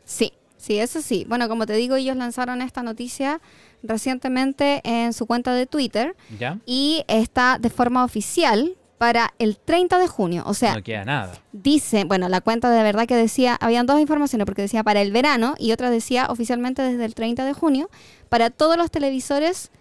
[0.03, 1.25] Sí, sí, eso sí.
[1.29, 3.39] Bueno, como te digo, ellos lanzaron esta noticia
[3.83, 6.57] recientemente en su cuenta de Twitter ¿Ya?
[6.65, 10.43] y está de forma oficial para el 30 de junio.
[10.45, 11.33] O sea, no queda nada.
[11.51, 15.11] dice, bueno, la cuenta de verdad que decía, habían dos informaciones, porque decía para el
[15.11, 17.89] verano y otra decía oficialmente desde el 30 de junio,
[18.29, 19.71] para todos los televisores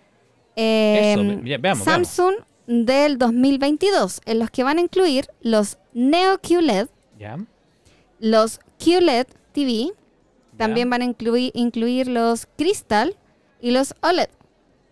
[0.56, 2.34] eh, Eso, ve- ya, veamos, Samsung
[2.66, 6.88] del 2022, en los que van a incluir los Neo QLED,
[8.20, 9.92] los QLED TV,
[10.56, 13.16] también van a incluir, incluir los Crystal
[13.60, 14.28] y los OLED.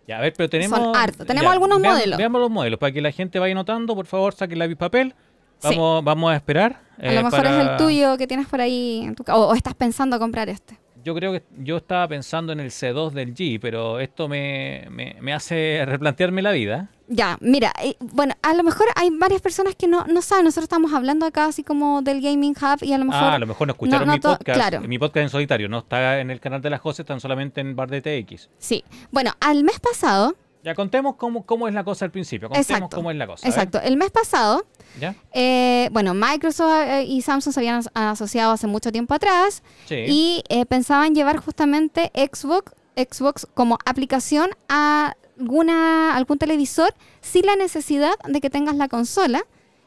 [0.07, 0.79] Ya, a ver, pero tenemos.
[0.79, 1.27] Son hartos.
[1.27, 2.19] Tenemos algunos veam- modelos.
[2.19, 2.79] Veamos los modelos.
[2.79, 5.15] Para que la gente vaya notando, por favor, saquen lápiz papel.
[5.59, 5.69] Sí.
[5.71, 6.81] Vamos, vamos a esperar.
[6.99, 9.49] A eh, lo mejor para- es el tuyo que tienes por ahí, en tu o,
[9.49, 10.79] o estás pensando comprar este.
[11.03, 15.17] Yo creo que yo estaba pensando en el C2 del G, pero esto me, me,
[15.21, 16.91] me hace replantearme la vida.
[17.09, 20.65] Ya, mira, eh, bueno, a lo mejor hay varias personas que no, no saben, nosotros
[20.65, 23.23] estamos hablando acá así como del Gaming Hub y a lo mejor...
[23.23, 24.59] ah, a lo mejor no escucharon no mi podcast.
[24.59, 24.81] claro.
[24.81, 27.77] Mi podcast en solitario, no está en el canal de las José, están solamente en
[27.77, 28.49] Bar de TX.
[28.59, 28.83] Sí,
[29.13, 30.35] bueno, al mes pasado,
[30.65, 32.49] Ya contemos cómo, cómo es la cosa al principio.
[32.49, 32.97] Contemos Exacto.
[32.97, 33.47] cómo es la cosa.
[33.47, 34.67] exacto, el mes pasado,
[35.01, 35.15] ¿Ya?
[35.33, 39.95] eh, bueno, Microsoft eh, y Samsung se habían as- asociado hace mucho tiempo atrás Sí.
[40.09, 47.57] y eh, pensaban llevar justamente Xbox, Xbox como aplicación a alguna, algún televisor sin la
[47.57, 49.43] necesidad de que tengas la consola,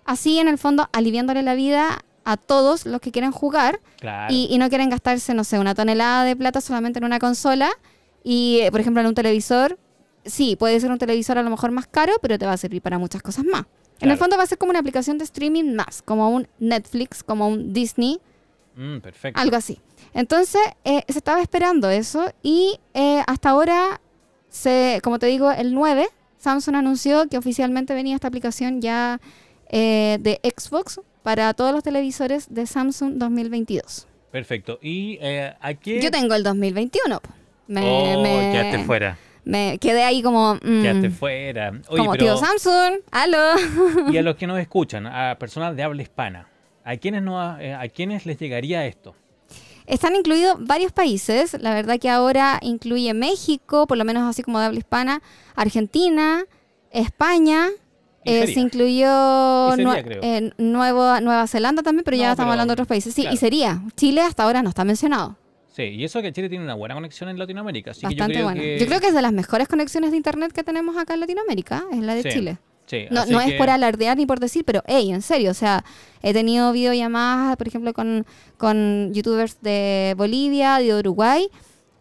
[0.06, 4.34] así en el fondo aliviándole la vida a todos los que quieren jugar claro.
[4.34, 7.70] y, y no quieren gastarse, no sé, una tonelada de plata solamente en una consola
[8.24, 9.80] y, eh, por ejemplo, en un televisor,
[10.26, 12.82] sí, puede ser un televisor a lo mejor más caro, pero te va a servir
[12.82, 13.66] para muchas cosas más.
[14.02, 17.24] En el fondo va a ser como una aplicación de streaming más, como un Netflix,
[17.24, 18.20] como un Disney,
[18.76, 19.42] Mm, perfecto.
[19.42, 19.82] algo así.
[20.14, 24.00] Entonces, eh, se estaba esperando eso y eh, hasta ahora,
[24.50, 29.20] se, como te digo, el 9, Samsung anunció que oficialmente venía esta aplicación ya
[29.70, 34.08] eh, de Xbox para todos los televisores de Samsung 2022.
[34.32, 34.80] Perfecto.
[34.82, 36.02] ¿Y eh, a qué?
[36.02, 37.20] Yo tengo el 2021.
[37.20, 37.30] po.
[37.68, 39.18] Me, oh, me- quedaste fuera.
[39.44, 40.56] me quedé ahí como...
[40.56, 41.70] mm, Quedaste fuera.
[41.88, 43.54] Oye, como pero, tío Samsung, aló.
[44.12, 46.48] y a los que nos escuchan, a personas de habla hispana,
[46.84, 49.14] ¿a quiénes, no, eh, ¿a quiénes les llegaría esto?
[49.90, 51.58] Están incluidos varios países.
[51.60, 55.22] La verdad que ahora incluye México, por lo menos así como de habla hispana,
[55.56, 56.44] Argentina,
[56.92, 57.68] España.
[58.26, 62.74] Eh, se incluyó sería, eh, Nuevo- Nueva Zelanda también, pero ya estamos pero, hablando de
[62.74, 63.14] otros países.
[63.14, 63.34] Sí, claro.
[63.34, 63.82] y sería.
[63.96, 65.38] Chile hasta ahora no está mencionado.
[65.76, 67.92] Sí, y eso que Chile tiene una buena conexión en Latinoamérica.
[67.92, 68.62] Así que yo Bastante creo bueno.
[68.62, 68.78] que...
[68.80, 71.86] Yo creo que es de las mejores conexiones de internet que tenemos acá en Latinoamérica,
[71.92, 72.58] es la de Sí, Chile.
[72.90, 75.86] Sí, No, no es por alardear ni por decir, pero hey, en serio, o sea,
[76.24, 78.26] he tenido videollamadas, por ejemplo, con,
[78.58, 81.50] con youtubers de Bolivia, de Uruguay,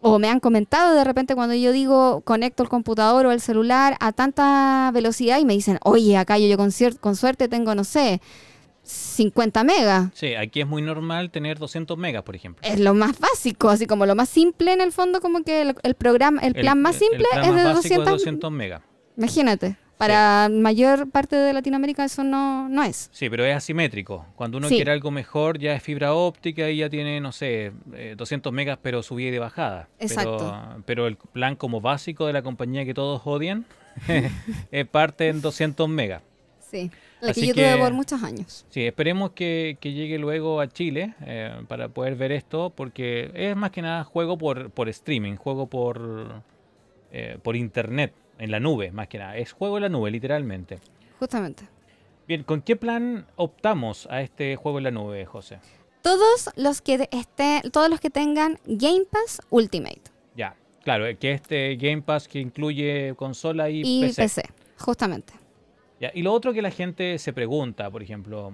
[0.01, 3.97] o me han comentado de repente cuando yo digo conecto el computador o el celular
[3.99, 7.83] a tanta velocidad y me dicen, oye, acá yo, yo con, con suerte tengo, no
[7.83, 8.19] sé,
[8.81, 10.09] 50 megas.
[10.15, 12.67] Sí, aquí es muy normal tener 200 megas, por ejemplo.
[12.67, 15.75] Es lo más básico, así como lo más simple en el fondo, como que el,
[15.83, 18.81] el programa, el plan más el simple plan es más de básico 200, 200 megas.
[19.17, 23.09] Imagínate, para mayor parte de Latinoamérica eso no, no es.
[23.11, 24.25] Sí, pero es asimétrico.
[24.37, 24.75] Cuando uno Sí.
[24.77, 28.79] quiere algo mejor, ya es fibra óptica y ya tiene, no sé, eh, 200 megas,
[28.81, 29.89] pero subida y de bajada.
[29.99, 30.37] Exacto.
[30.37, 33.65] Pero, pero el plan como básico de la compañía que todos odian
[34.71, 36.21] es parte en 200 megas.
[36.61, 36.89] Sí,
[37.19, 38.65] la Así que yo tuve por muchos años.
[38.69, 43.53] Sí, esperemos que, que llegue luego a Chile eh, para poder ver esto, porque es
[43.57, 46.41] más que nada juego por, por streaming, juego por,
[47.11, 49.37] eh, por internet, en la nube, más que nada.
[49.37, 50.79] Es juego en la nube, literalmente.
[51.19, 51.67] Justamente.
[52.27, 55.59] Bien, ¿con qué plan optamos a este juego en la nube, José?
[56.01, 60.01] Todos los que estén, todos los que tengan Game Pass Ultimate
[60.35, 64.21] Ya, claro, eh, que este Game Pass que incluye consola y, y PC.
[64.21, 64.43] PC.
[64.77, 65.33] justamente.
[65.99, 68.53] Ya, y lo otro que la gente se pregunta, por ejemplo,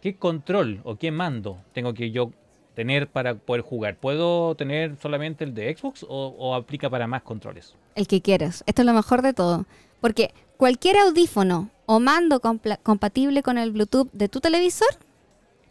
[0.00, 2.30] ¿qué control o qué mando tengo que yo
[2.76, 3.96] tener para poder jugar?
[3.96, 7.74] ¿Puedo tener solamente el de Xbox o, o aplica para más controles?
[7.96, 8.62] El que quieras.
[8.66, 9.64] Esto es lo mejor de todo.
[10.00, 14.86] Porque cualquier audífono o mando compatible con el Bluetooth de tu televisor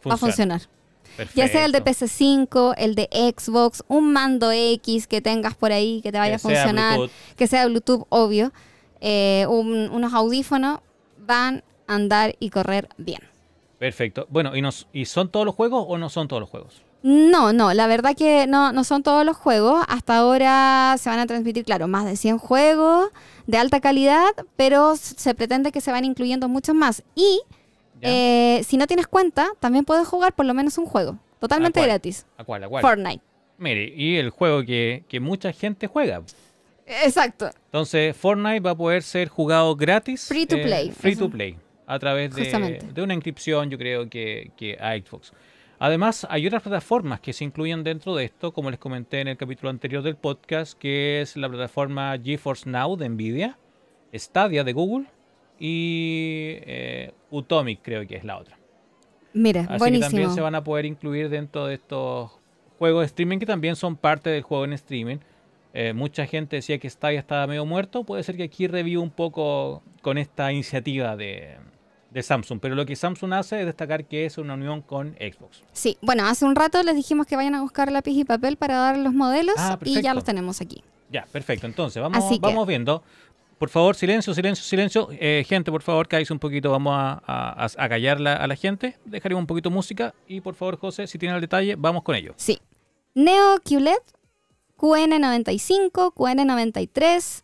[0.06, 0.58] va a Funciona.
[0.58, 0.60] funcionar.
[1.34, 2.06] Ya sea el de Perfecto.
[2.14, 6.36] PC5, el de Xbox, un mando X que tengas por ahí que te vaya Que
[6.36, 7.16] a funcionar, Bluetooth.
[7.36, 8.52] que sea Bluetooth, obvio.
[9.00, 10.80] eh, un- unos audífonos
[11.18, 13.20] van a andar y correr bien.
[13.78, 14.26] Perfecto.
[14.30, 16.82] Bueno, ¿y, nos, ¿y son todos los juegos o no son todos los juegos?
[17.06, 19.84] No, no, la verdad que no, no son todos los juegos.
[19.86, 23.10] Hasta ahora se van a transmitir, claro, más de 100 juegos
[23.46, 24.26] de alta calidad,
[24.56, 27.04] pero se pretende que se van incluyendo muchos más.
[27.14, 27.42] Y.
[28.02, 31.16] Eh, si no tienes cuenta, también puedes jugar por lo menos un juego.
[31.38, 32.26] Totalmente gratis.
[32.38, 32.64] ¿A cuál?
[32.64, 32.82] ¿A cuál?
[32.82, 33.22] Fortnite.
[33.56, 36.22] Mire, y el juego que, que mucha gente juega.
[36.86, 37.50] Exacto.
[37.66, 40.26] Entonces, Fortnite va a poder ser jugado gratis.
[40.26, 41.56] Free to eh, play, free to play.
[41.86, 45.32] A través de, una inscripción, yo creo que, que a Xbox.
[45.78, 49.36] Además, hay otras plataformas que se incluyen dentro de esto, como les comenté en el
[49.36, 53.58] capítulo anterior del podcast, que es la plataforma GeForce Now de Nvidia,
[54.14, 55.06] Stadia de Google
[55.58, 58.58] y eh, Utomic, creo que es la otra.
[59.34, 60.10] Mira, Así que buenísimo.
[60.10, 62.32] también se van a poder incluir dentro de estos
[62.78, 65.18] juegos de streaming que también son parte del juego en streaming.
[65.74, 68.04] Eh, mucha gente decía que Stadia estaba medio muerto.
[68.04, 71.56] Puede ser que aquí reviva un poco con esta iniciativa de,
[72.16, 72.58] de Samsung.
[72.60, 75.62] Pero lo que Samsung hace es destacar que es una unión con Xbox.
[75.72, 78.76] Sí, bueno, hace un rato les dijimos que vayan a buscar lápiz y papel para
[78.78, 80.82] dar los modelos Ah, y ya los tenemos aquí.
[81.10, 81.66] Ya, perfecto.
[81.66, 83.02] Entonces, vamos, Así que- vamos viendo.
[83.58, 85.08] Por favor, silencio, silencio, silencio.
[85.12, 86.70] Eh, gente, por favor, cállese un poquito.
[86.70, 88.96] Vamos a, a, a callar la- a la gente.
[89.04, 90.14] Dejaremos un poquito de música.
[90.26, 92.34] Y por favor, José, si tiene el detalle, vamos con ello.
[92.36, 92.58] Sí.
[93.14, 93.96] Neo QLED,
[94.76, 97.42] QN95, QN93,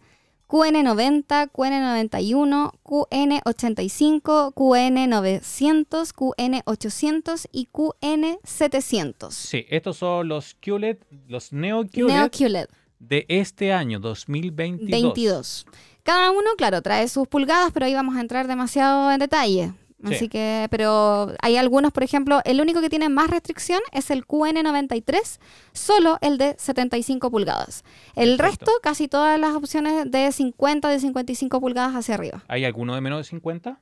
[0.53, 9.30] QN90, QN91, QN85, QN900, QN800 y QN700.
[9.30, 14.90] Sí, estos son los QLED, los Neo QLED Neo QLED de este año 2022.
[14.90, 15.66] 22.
[16.03, 19.72] Cada uno, claro, trae sus pulgadas, pero ahí vamos a entrar demasiado en detalle.
[20.05, 20.14] Sí.
[20.14, 24.26] Así que, pero hay algunos, por ejemplo, el único que tiene más restricción es el
[24.26, 25.38] QN93,
[25.72, 27.84] solo el de 75 pulgadas.
[28.16, 28.66] El Perfecto.
[28.66, 32.42] resto, casi todas las opciones de 50, de 55 pulgadas hacia arriba.
[32.48, 33.80] ¿Hay alguno de menos de 50?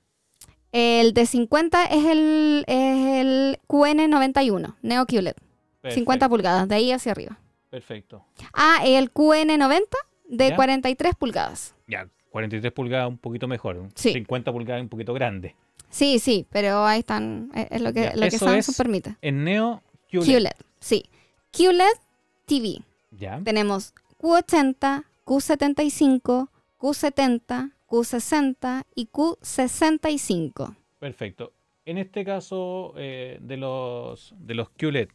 [0.73, 6.93] El de 50 es el, es el QN91, Neo QLED, 50 Perfecto, pulgadas, de ahí
[6.93, 7.39] hacia arriba.
[7.71, 8.25] Perfecto.
[8.53, 9.87] Ah, el QN90
[10.29, 10.57] de Ya.
[10.57, 11.75] 43 pulgadas.
[11.89, 13.89] Ya, 43 pulgadas un poquito mejor.
[13.95, 14.12] Sí.
[14.12, 15.57] 50 pulgadas un poquito grande.
[15.91, 19.16] Sí, sí, pero ahí están, es es lo que, Ya, lo que Samsung permite.
[19.22, 20.24] En Neo QLED.
[20.24, 21.05] QLED, sí.
[21.53, 21.93] QLED
[22.47, 22.82] TV.
[23.11, 30.76] Ya, Tenemos Q80, Q75, Q70, Q60 y Q65.
[30.99, 31.53] perfecto.
[31.86, 35.09] En este caso eh, de los de los QLED.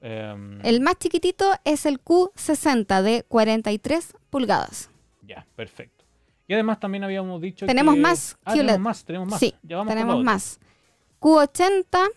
[0.00, 4.88] em, El más chiquitito es el Q60 de 43 pulgadas.
[5.26, 6.01] Ya, perfecto.
[6.48, 9.38] Y además también habíamos dicho Tenemos que- más Ah, tenemos más, tenemos más.
[9.40, 10.58] Sí, Ya vamos tenemos más.
[11.20, 12.08] Q80,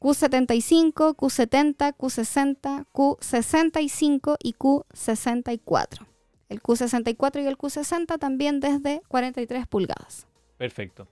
[0.00, 6.06] Q75, Q70, Q60, Q65 y Q64.
[6.48, 10.26] El Q64 y el Q60 también desde 43 pulgadas.
[10.58, 11.06] Perfecto.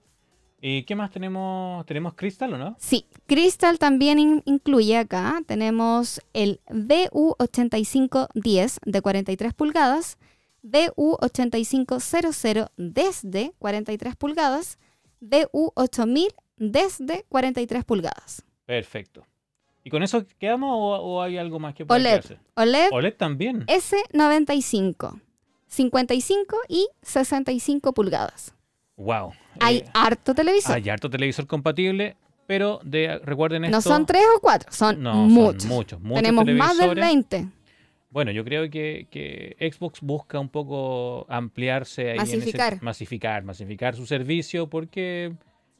[0.63, 1.83] ¿Y qué más tenemos?
[1.87, 2.75] ¿Tenemos Crystal o no?
[2.77, 5.41] Sí, Crystal también in- incluye acá.
[5.47, 10.19] Tenemos el VU8510 de 43 pulgadas,
[10.63, 14.77] VU8500 desde 43 pulgadas,
[15.21, 18.43] VU8000 desde 43 pulgadas.
[18.65, 19.25] Perfecto.
[19.83, 22.37] ¿Y con eso quedamos o, o hay algo más que pueda OLED, quedarse?
[22.55, 23.65] OLED OLED también.
[23.65, 25.19] S95,
[25.67, 28.53] 55 y 65 pulgadas.
[28.97, 29.31] Wow.
[29.59, 30.75] Hay Eh, harto televisor.
[30.75, 33.77] hay harto televisor compatible, pero de, recuerden esto.
[33.77, 35.65] no son tres o cuatro, son No, son muchos.
[35.65, 37.05] muchos, muchos Tenemos más de televisores.
[37.07, 37.47] 20.
[38.11, 42.81] Bueno, yo creo que, que Xbox busca un poco ampliarse ahí en ese- Masificar.
[42.83, 45.33] masificar, masificar su servicio, porque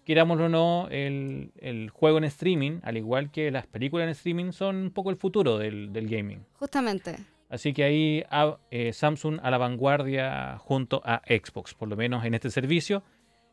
[0.05, 4.51] querámoslo o no, el, el juego en streaming, al igual que las películas en streaming,
[4.53, 6.45] son un poco el futuro del, del gaming.
[6.53, 7.17] Justamente.
[7.49, 12.23] Así que ahí a- eh, Samsung a la vanguardia junto a Xbox, por lo menos
[12.23, 13.03] en este servicio.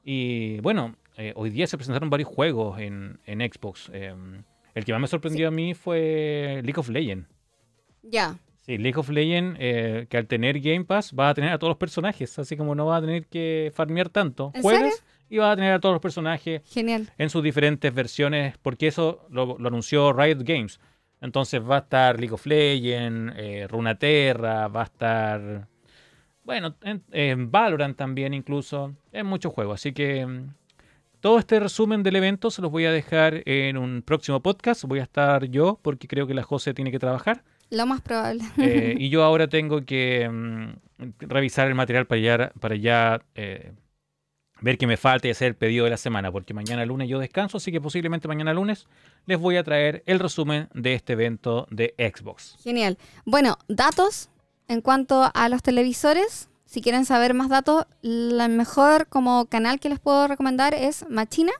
[0.05, 3.91] Y bueno, eh, hoy día se presentaron varios juegos en, en Xbox.
[3.93, 4.15] Eh,
[4.75, 7.27] el que más me sorprendió a mí fue League of Legends.
[8.03, 8.39] Ya.
[8.69, 11.71] Sí, League of Legends, eh, que al tener Game Pass va a tener a todos
[11.71, 14.53] los personajes, así como no va a tener que farmear tanto.
[14.55, 15.09] ¿En Juegas serio?
[15.31, 17.09] y va a tener a todos los personajes Genial.
[17.17, 20.81] en sus diferentes versiones, porque eso lo, lo anunció Riot Games.
[21.23, 25.67] Entonces va a estar League of Legends, eh, Runaterra, va a estar,
[26.45, 29.81] bueno, en, en Valorant también incluso, en muchos juegos.
[29.81, 30.55] Así que mm,
[31.21, 34.85] todo este resumen del evento se los voy a dejar en un próximo podcast.
[34.85, 37.45] Voy a estar yo, porque creo que la José tiene que trabajar.
[37.71, 38.45] Lo más probable.
[38.59, 43.73] Eh, y yo ahora tengo que mm, revisar el material para ya, para ya eh,
[44.61, 47.19] ver qué me falta y hacer el pedido de la semana, porque mañana lunes yo
[47.19, 48.87] descanso, así que posiblemente mañana lunes
[49.27, 52.57] les voy a traer el resumen de este evento de Xbox.
[52.63, 52.99] Genial.
[53.25, 54.31] Bueno, datos
[54.69, 56.49] en cuanto a los televisores.
[56.65, 61.53] Si quieren saber más datos, el mejor como canal que les puedo recomendar es Machina.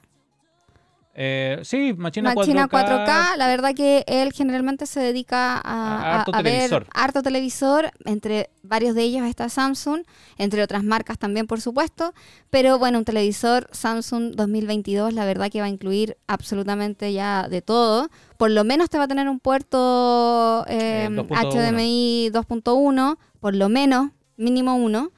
[1.21, 3.05] Eh, sí, Machina, Machina 4K.
[3.05, 5.61] 4K, la verdad que él generalmente se dedica a,
[6.01, 6.87] A harto a- a ver televisor.
[6.93, 10.03] harto televisor, entre varios de ellos está Samsung,
[10.37, 12.13] entre otras marcas también por supuesto,
[12.49, 17.61] pero bueno, un televisor Samsung 2022 la verdad que va a incluir absolutamente ya de
[17.61, 21.51] todo, por lo menos te va a tener un puerto eh, Eh, 2.1.
[21.51, 25.11] HDMI 2.1, por lo menos, mínimo uno,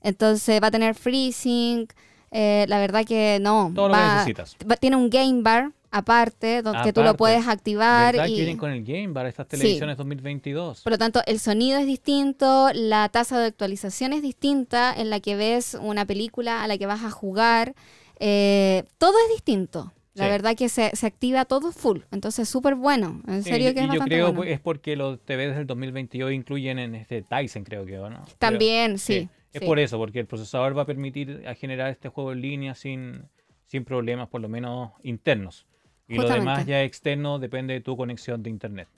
[0.00, 1.92] entonces va a tener FreeSync,
[2.36, 4.56] eh, la verdad que no, Todo lo que necesitas.
[4.68, 8.40] va- tiene un game bar aparte, donde que tú lo puedes activar ¿Verdad y que
[8.40, 9.50] vienen con el Game Bar estas Sí.
[9.56, 10.80] televisiones 2022?
[10.82, 15.20] por lo tanto el sonido es distinto, la tasa de actualización es distinta en la
[15.20, 17.74] que ves una película a la que vas a jugar,
[18.18, 19.92] eh, todo es distinto.
[20.14, 20.30] La Sí.
[20.30, 23.80] verdad que se, se activa todo full, entonces súper bueno, en Sí, serio y- que
[23.80, 24.50] es yo bastante creo bueno.
[24.52, 28.22] es porque los TVs del 2022 incluyen en este Tyson, creo que, ¿o ¿no?
[28.24, 28.36] Creo.
[28.38, 29.28] También, sí.
[29.54, 29.66] Es sí.
[29.66, 33.22] por eso, porque el procesador va a permitir a generar este juego en línea sin,
[33.66, 35.64] sin problemas, por lo menos internos.
[36.06, 38.88] Y lo demás ya externo depende de tu conexión de internet.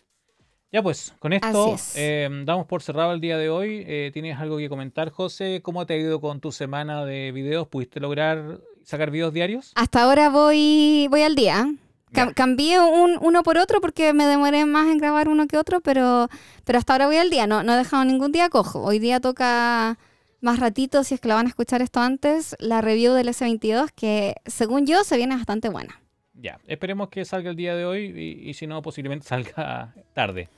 [0.72, 1.94] Ya pues, con esto es.
[1.96, 3.84] eh, damos por cerrado el día de hoy.
[3.86, 5.60] Eh, ¿Tienes algo que comentar, José?
[5.62, 7.68] ¿Cómo te ha ido con tu semana de videos?
[7.68, 9.72] ¿Pudiste lograr sacar videos diarios?
[9.76, 11.72] Hasta ahora voy, voy al día.
[12.12, 15.80] Cam- cambié un, uno por otro porque me demoré más en grabar uno que otro,
[15.80, 16.28] pero,
[16.64, 17.46] pero hasta ahora voy al día.
[17.46, 18.82] No, no he dejado ningún día cojo.
[18.82, 19.98] Hoy día toca
[20.46, 23.90] más ratito, si es que la van a escuchar esto antes, la review del S22,
[23.94, 26.00] que según yo se viene bastante buena.
[26.38, 30.48] Ya, esperemos que salga el día de hoy y, y si no, posiblemente salga tarde.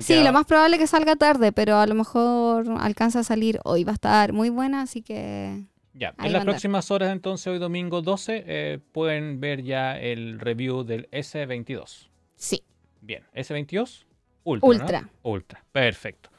[0.00, 3.24] Sí, a- lo más probable es que salga tarde, pero a lo mejor alcanza a
[3.24, 3.84] salir hoy.
[3.84, 8.02] Va a estar muy buena, así que Ya, en las próximas horas, entonces, hoy domingo
[8.02, 12.08] 12, eh, pueden ver ya el review del S22.
[12.36, 12.62] sí.
[13.00, 14.04] Bien, S22
[14.44, 14.68] Ultra.
[14.68, 14.82] ¿no?
[14.82, 15.08] Ultra.
[15.22, 16.30] Ultra, perfecto.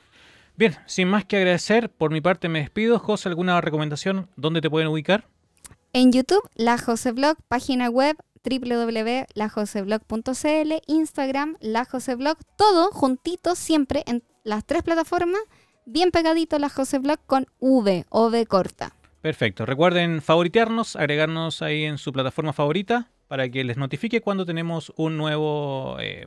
[0.59, 2.99] Bien, sin más que agradecer, por mi parte me despido.
[2.99, 4.27] José, ¿alguna recomendación?
[4.35, 5.25] ¿Dónde te pueden ubicar?
[5.93, 14.03] En YouTube, La Jose Blog, página web www.lajoseblog.cl, Instagram, La Jose Blog, todo juntito siempre
[14.05, 15.39] en las tres plataformas,
[15.85, 18.93] bien pegadito La Jose Blog con V o V corta.
[19.21, 19.65] Perfecto.
[19.65, 25.15] Recuerden favoritearnos, agregarnos ahí en su plataforma favorita para que les notifique cuando tenemos un
[25.15, 26.25] nuevo, eh,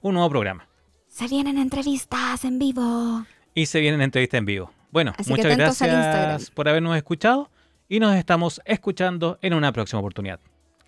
[0.00, 0.66] un nuevo programa.
[1.08, 3.26] Se vienen entrevistas en vivo.
[3.56, 4.70] Y se vienen entrevistas en vivo.
[4.92, 7.50] Bueno, Así muchas gracias por habernos escuchado
[7.88, 10.38] y nos estamos escuchando en una próxima oportunidad.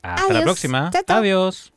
[0.03, 0.91] Hasta la próxima.
[0.93, 1.19] Chao, chao.
[1.19, 1.73] Adiós.